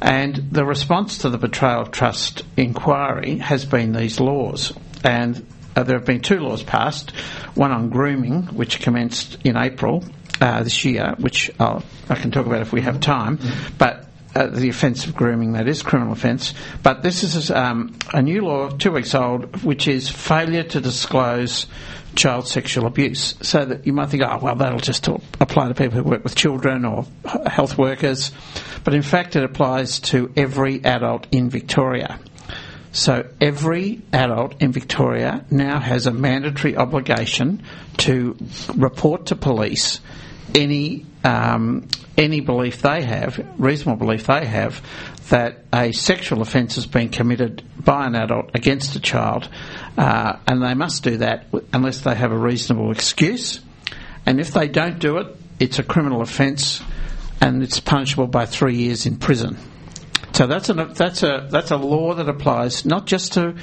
[0.00, 4.72] And the response to the betrayal of trust inquiry has been these laws.
[5.04, 7.10] And uh, there have been two laws passed
[7.54, 10.04] one on grooming, which commenced in April
[10.40, 13.38] uh, this year, which I'll, I can talk about if we have time.
[13.76, 14.07] But
[14.38, 16.54] uh, the offence of grooming, that is criminal offence.
[16.82, 21.66] But this is um, a new law, two weeks old, which is failure to disclose
[22.14, 23.34] child sexual abuse.
[23.42, 26.22] So that you might think, oh, well, that'll just talk, apply to people who work
[26.22, 27.04] with children or
[27.46, 28.30] health workers.
[28.84, 32.20] But in fact, it applies to every adult in Victoria.
[32.92, 37.62] So every adult in Victoria now has a mandatory obligation
[37.98, 38.36] to
[38.76, 40.00] report to police
[40.54, 44.82] any um, any belief they have, reasonable belief they have,
[45.28, 49.48] that a sexual offence has been committed by an adult against a child,
[49.96, 53.60] uh, and they must do that unless they have a reasonable excuse.
[54.26, 56.82] And if they don't do it, it's a criminal offence,
[57.40, 59.56] and it's punishable by three years in prison.
[60.32, 63.56] So that's a that's a that's a law that applies not just to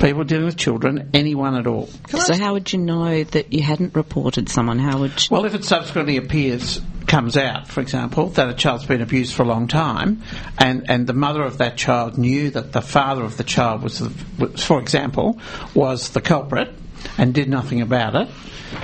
[0.00, 1.88] people dealing with children, anyone at all.
[2.08, 4.78] So how would you know that you hadn't reported someone?
[4.78, 5.28] How would you...
[5.30, 9.42] Well, if it subsequently appears, comes out, for example, that a child's been abused for
[9.42, 10.22] a long time,
[10.58, 14.00] and, and the mother of that child knew that the father of the child was,
[14.00, 15.40] the, was for example,
[15.74, 16.72] was the culprit
[17.18, 18.28] and did nothing about it,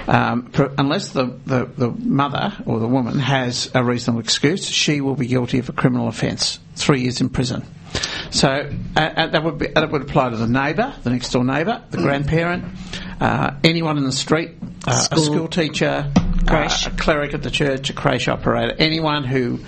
[0.07, 5.01] um, pr- unless the, the, the mother or the woman has a reasonable excuse, she
[5.01, 7.65] will be guilty of a criminal offence, three years in prison.
[8.33, 8.49] So
[8.97, 11.85] uh, uh, that would be, that would apply to the neighbour, the next door neighbour,
[11.91, 12.65] the grandparent,
[13.21, 14.53] uh, anyone in the street,
[14.87, 15.25] uh, a School.
[15.25, 16.11] school teacher,
[16.49, 19.61] uh, a cleric at the church, a creche operator, anyone who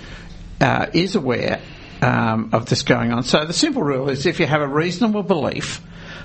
[0.59, 1.61] uh, is aware
[2.01, 3.21] um, of this going on.
[3.21, 5.79] So the simple rule is if you have a reasonable belief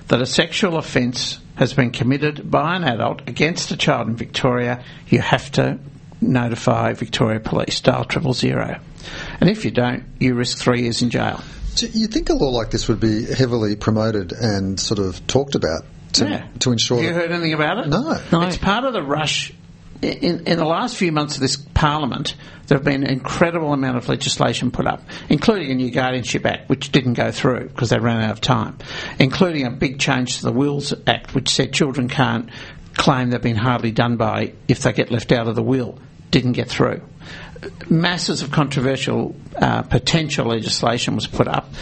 [0.09, 4.83] that a sexual offence has been committed by an adult against a child in Victoria,
[5.09, 5.79] you have to
[6.23, 8.81] notify Victoria Police, dial triple zero.
[9.41, 11.43] And if you don't, you risk three years in jail.
[11.77, 15.55] Do you think a law like this would be heavily promoted and sort of talked
[15.55, 16.47] about to, Yeah.
[16.61, 17.89] to ensure Have you heard anything about it?
[17.89, 18.21] No.
[18.33, 18.43] No.
[18.43, 19.53] It's part of the rush.
[20.03, 22.35] In, in the last few months of this Parliament,
[22.67, 26.71] there have been an incredible amount of legislation put up, including a new Guardianship Act,
[26.71, 28.79] which didn't go through because they ran out of time,
[29.19, 32.49] including a big change to the Wills Act, which said children can't
[32.95, 35.99] claim they've been hardly done by if they get left out of the will.
[36.31, 37.03] Didn't get through.
[37.89, 41.73] Masses of controversial uh, potential legislation was put up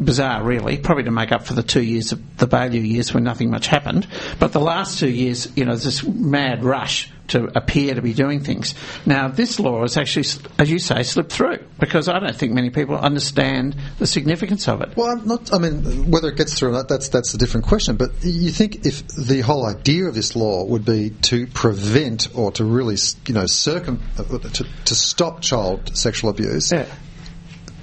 [0.00, 3.24] bizarre, really, probably to make up for the two years of the Baillieu years when
[3.24, 4.06] nothing much happened.
[4.38, 8.40] But the last two years, you know, this mad rush to appear to be doing
[8.40, 8.74] things.
[9.06, 10.26] Now, this law has actually,
[10.58, 14.82] as you say, slipped through because I don't think many people understand the significance of
[14.82, 14.96] it.
[14.96, 15.52] Well, I'm not.
[15.52, 17.96] I mean, whether it gets through or not, that's that's a different question.
[17.96, 22.52] But you think if the whole idea of this law would be to prevent or
[22.52, 22.96] to really,
[23.26, 26.86] you know, circum to, to stop child sexual abuse, Yeah.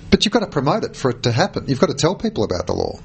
[0.10, 1.66] but you've got to promote it for it to happen.
[1.68, 3.00] You've got to tell people about the law.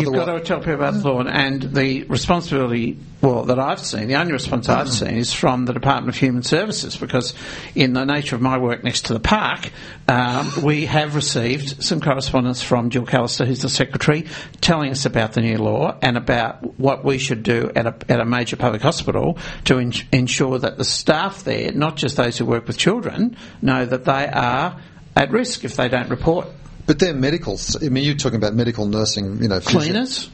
[0.00, 4.08] You've got to tell people about the law, and the responsibility, well, that I've seen,
[4.08, 7.34] the only response I've seen is from the Department of Human Services, because
[7.74, 9.70] in the nature of my work next to the park,
[10.08, 14.26] um, we have received some correspondence from Gill Callister, who's the secretary,
[14.60, 18.20] telling us about the new law and about what we should do at a, at
[18.20, 22.44] a major public hospital to en- ensure that the staff there, not just those who
[22.44, 24.80] work with children, know that they are
[25.16, 26.48] at risk if they don't report.
[26.86, 27.58] But they're medical.
[27.80, 30.30] I mean, you're talking about medical nursing, you know, physio- Cleaners,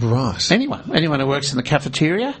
[0.00, 0.50] right?
[0.50, 2.34] Anyone, anyone who works in the cafeteria,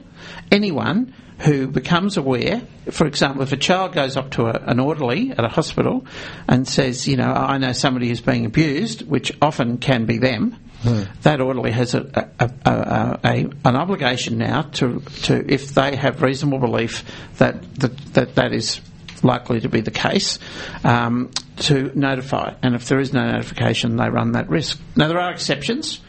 [0.50, 5.30] anyone who becomes aware, for example, if a child goes up to a, an orderly
[5.30, 6.06] at a hospital
[6.48, 10.58] and says, you know, I know somebody who's being abused, which often can be them,
[10.82, 11.02] hmm.
[11.22, 15.96] that orderly has a, a, a, a, a, an obligation now to, to, if they
[15.96, 17.04] have reasonable belief
[17.38, 18.80] that that, that, that is
[19.22, 20.38] likely to be the case,
[20.84, 22.54] um, to notify.
[22.62, 24.80] And if there is no notification, they run that risk.
[24.96, 26.00] Now, there are exceptions.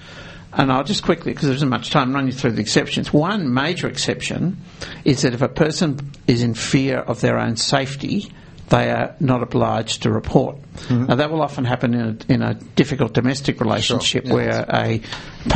[0.54, 3.14] And I'll just quickly, because there isn't much time, run you through the exceptions.
[3.14, 4.58] One major exception
[5.06, 8.34] is that if a person is in fear of their own safety,
[8.72, 10.56] they are not obliged to report.
[10.90, 14.34] Now, that will often happen in a, in a difficult domestic relationship yeah.
[14.34, 15.02] where a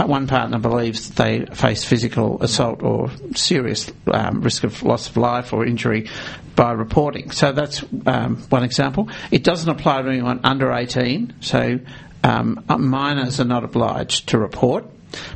[0.05, 5.16] one partner believes that they face physical assault or serious um, risk of loss of
[5.16, 6.09] life or injury
[6.57, 7.32] by reporting.
[7.32, 9.09] So that's um, one example.
[9.32, 11.80] It doesn't apply to anyone under 18, so
[12.22, 14.86] um, uh, minors are not obliged to report.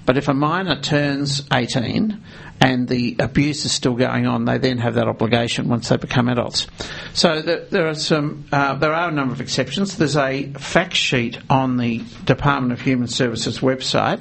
[0.05, 2.21] But if a minor turns 18
[2.61, 6.27] and the abuse is still going on, they then have that obligation once they become
[6.27, 6.67] adults.
[7.13, 9.97] So there, there are some, uh, there are a number of exceptions.
[9.97, 14.19] There's a fact sheet on the Department of Human Services website,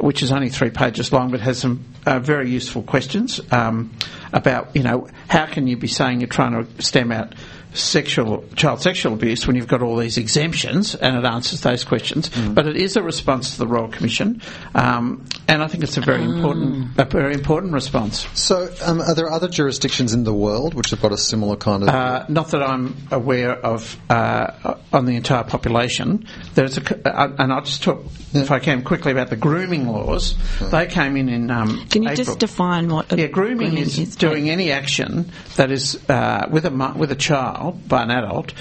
[0.00, 3.92] which is only three pages long, but has some uh, very useful questions um,
[4.32, 7.34] about, you know, how can you be saying you're trying to stem out
[7.74, 12.30] sexual child sexual abuse when you've got all these exemptions, and it answers those questions.
[12.50, 14.40] But it is a response to the Royal Commission,
[14.74, 18.26] um, and I think it's a very important, a very important response.
[18.34, 21.82] So, um, are there other jurisdictions in the world which have got a similar kind
[21.82, 21.88] of?
[21.88, 26.26] Uh, not that I'm aware of uh, on the entire population.
[26.54, 29.88] There's a, c- uh, and I'll just talk, if I can, quickly about the grooming
[29.88, 30.36] laws.
[30.70, 32.24] They came in in um, Can you April.
[32.24, 36.94] just define what a Yeah, grooming, is, doing any action that is uh, with a
[36.96, 38.52] with a child by an adult,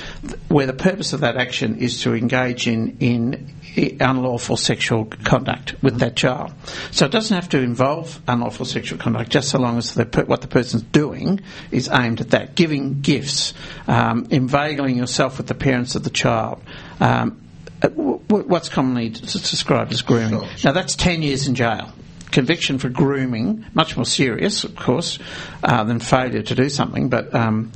[0.49, 3.53] where the purpose of that action is to engage in in
[3.99, 6.51] unlawful sexual conduct with that child.
[6.91, 10.41] So it doesn't have to involve unlawful sexual conduct, just so long as the what
[10.41, 11.41] the person's doing
[11.71, 13.53] is aimed at that, giving gifts,
[13.87, 16.61] um, inveigling yourself with the parents of the child.
[16.99, 17.39] Um,
[17.81, 20.47] uh, what's commonly described as grooming.
[20.63, 21.91] Now that's ten years in jail
[22.33, 25.19] conviction for grooming, much more serious, of course,
[25.63, 27.71] uh, than failure to do something, but um,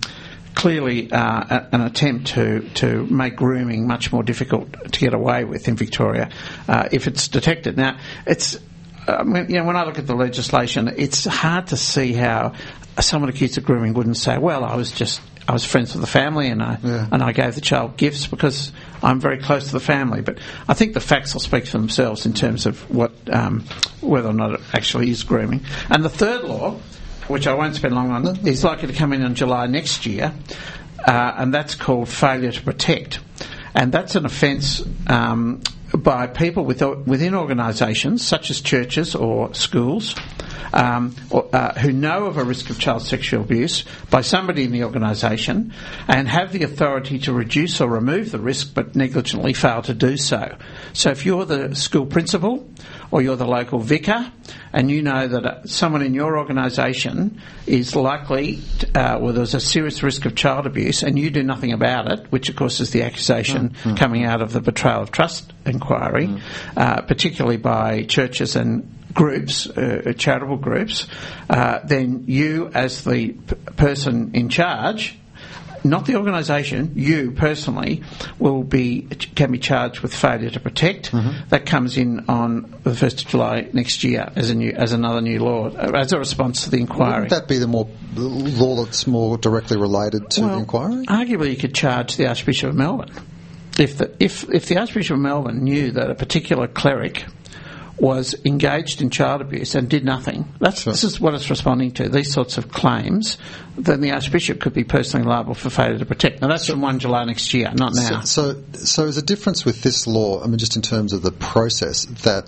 [0.57, 5.67] clearly uh, an attempt to, to make grooming much more difficult to get away with
[5.67, 6.31] in Victoria
[6.67, 7.77] uh, if it's detected.
[7.77, 8.57] Now, it's
[9.07, 12.53] I mean, you know, when I look at the legislation, it's hard to see how
[12.99, 16.07] someone accused of grooming wouldn't say, "Well, I was just I was friends with the
[16.07, 18.71] family and I and I gave the child gifts because
[19.03, 22.25] I'm very close to the family." But I think the facts will speak for themselves
[22.25, 23.63] in terms of what um,
[24.01, 25.61] whether or not it actually is grooming.
[25.89, 26.79] And the third law,
[27.27, 30.33] which I won't spend long on, is likely to come in in July next year,
[31.05, 33.19] uh, and that's called failure to protect,
[33.73, 34.83] and that's an offence.
[35.07, 35.61] Um,
[35.93, 40.15] by people with, within organisations such as churches or schools
[40.73, 44.71] um, or, uh, who know of a risk of child sexual abuse by somebody in
[44.71, 45.73] the organisation
[46.07, 50.17] and have the authority to reduce or remove the risk but negligently fail to do
[50.17, 50.57] so.
[50.93, 52.69] So if you're the school principal
[53.11, 54.31] or you're the local vicar
[54.73, 58.59] and you know that uh, someone in your organisation is likely,
[58.95, 62.31] uh, well, there's a serious risk of child abuse and you do nothing about it,
[62.31, 66.29] which of course is the accusation coming out of the betrayal of trust inquiry,
[66.75, 71.07] uh, particularly by churches and groups, uh, charitable groups,
[71.49, 75.17] uh, then you as the p- person in charge
[75.89, 78.03] not the organisation, you personally
[78.39, 79.01] will be
[79.35, 81.11] can be charged with failure to protect.
[81.49, 85.21] That comes in on the first of July next year as a new as another
[85.21, 87.13] new law uh, as a response to the inquiry.
[87.13, 91.05] Wouldn't that be the more the law that's more directly related to the inquiry?
[91.05, 93.11] Arguably, you could charge the Archbishop of Melbourne
[93.79, 97.25] if the if if the Archbishop of Melbourne knew that a particular cleric
[97.99, 100.47] was engaged in child abuse and did nothing.
[100.59, 102.09] That's this is what it's responding to.
[102.09, 103.37] These sorts of claims.
[103.75, 106.41] Then the Archbishop could be personally liable for failure to protect.
[106.41, 108.21] Now that's from one July next year, not now.
[108.21, 110.43] So, so, so is a difference with this law?
[110.43, 112.47] I mean, just in terms of the process, that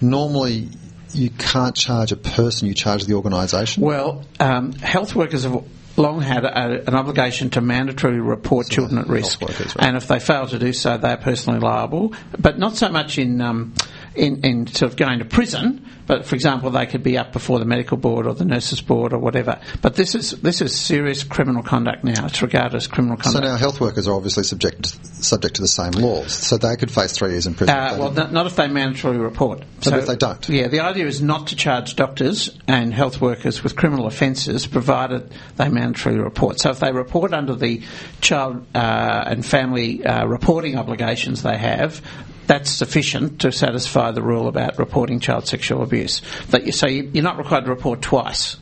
[0.00, 0.68] normally
[1.12, 3.82] you can't charge a person; you charge the organisation.
[3.82, 5.64] Well, um, health workers have
[5.96, 9.86] long had a, an obligation to mandatorily report children at risk, workers, right.
[9.86, 12.14] and if they fail to do so, they are personally liable.
[12.38, 13.42] But not so much in.
[13.42, 13.74] Um,
[14.18, 17.58] in, in sort of going to prison, but for example, they could be up before
[17.58, 19.60] the medical board or the nurses board or whatever.
[19.82, 22.26] But this is this is serious criminal conduct now.
[22.26, 23.44] It's regarded as criminal conduct.
[23.44, 26.90] So now health workers are obviously subject subject to the same laws, so they could
[26.90, 27.76] face three years in prison.
[27.76, 29.62] Uh, well, not, not if they mandatorily report.
[29.80, 30.48] So if they don't?
[30.48, 35.30] Yeah, the idea is not to charge doctors and health workers with criminal offences, provided
[35.56, 36.58] they mandatorily report.
[36.58, 37.82] So if they report under the
[38.20, 42.02] child uh, and family uh, reporting obligations they have,
[42.48, 46.22] that's sufficient to satisfy the rule about reporting child sexual abuse.
[46.48, 48.56] That you, so you, you're not required to report twice.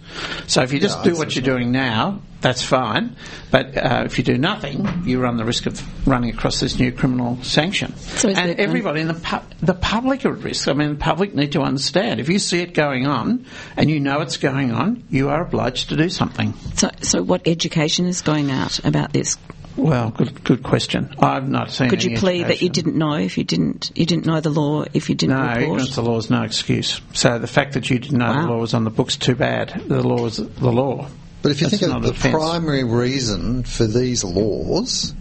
[0.49, 3.17] So if you just Yeah, do what what you're doing now, that's fine.
[3.51, 6.93] But uh, if you do nothing, you run the risk of running across this new
[6.93, 7.97] criminal sanction.
[7.97, 10.69] So and everybody in the pu- the public are at risk.
[10.69, 12.21] I mean, the public need to understand.
[12.21, 15.89] If you see it going on and you know it's going on, you are obliged
[15.89, 16.55] to do something.
[16.75, 19.37] So, so what education is going out about this?
[19.77, 21.15] Well, good good question.
[21.19, 21.91] I've not seen.
[21.91, 24.51] Could you any plead that you didn't know if you didn't you didn't know the
[24.51, 25.63] law if you didn't No, report?
[25.63, 27.01] ignorance of the law is no excuse.
[27.13, 29.83] So the fact that you didn't know the law was on the books, too bad.
[29.87, 31.09] The law is the law.
[31.43, 32.35] But if you That's think of the offence.
[32.35, 35.15] primary reason for these laws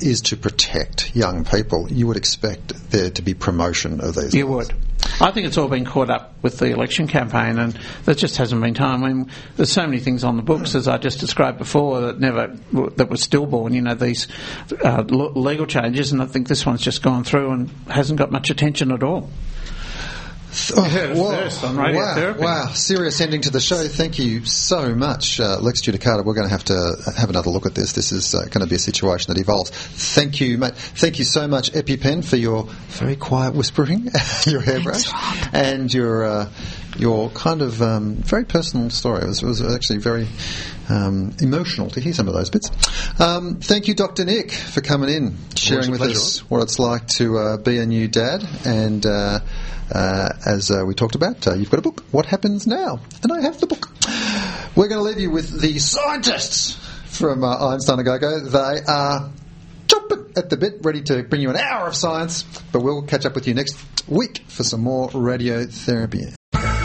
[0.00, 4.24] is to protect young people, you would expect there to be promotion of these.
[4.24, 4.34] Laws.
[4.34, 4.68] You laws.
[4.68, 4.76] would.
[5.20, 8.60] I think it's all been caught up with the election campaign, and there just hasn't
[8.60, 9.02] been time.
[9.04, 12.20] I mean, there's so many things on the books, as I just described before, that
[12.20, 12.56] never
[12.96, 13.74] that were stillborn.
[13.74, 14.28] You know, these
[14.84, 18.50] uh, legal changes, and I think this one's just gone through and hasn't got much
[18.50, 19.28] attention at all.
[20.74, 21.30] Oh, heard it wow.
[21.30, 22.38] first on wow, radiotherapy.
[22.38, 23.86] wow, serious ending to the show.
[23.86, 26.24] Thank you so much, uh, Lex Judicata.
[26.24, 27.92] We're going to have to have another look at this.
[27.92, 29.70] This is uh, going to be a situation that evolves.
[29.70, 30.74] Thank you, mate.
[30.74, 34.08] Thank you so much, EpiPen, for your very quiet whispering,
[34.46, 35.10] your hairbrush,
[35.52, 36.50] and your uh,
[36.98, 39.22] your kind of um, very personal story.
[39.22, 40.26] It was, it was actually very
[40.88, 42.70] um, emotional to hear some of those bits.
[43.20, 44.24] Um, thank you, Dr.
[44.24, 46.16] Nick, for coming in, sharing with pleasure.
[46.16, 48.44] us what it's like to uh, be a new dad.
[48.64, 49.40] And uh,
[49.92, 53.00] uh, as uh, we talked about, uh, you've got a book, What Happens Now?
[53.22, 53.88] And I have the book.
[54.76, 56.74] We're going to leave you with the scientists
[57.06, 58.40] from uh, Einstein A Go-Go.
[58.40, 59.30] They are
[59.86, 62.44] chomping at the bit, ready to bring you an hour of science.
[62.72, 63.76] But we'll catch up with you next
[64.08, 66.37] week for some more radiotherapy.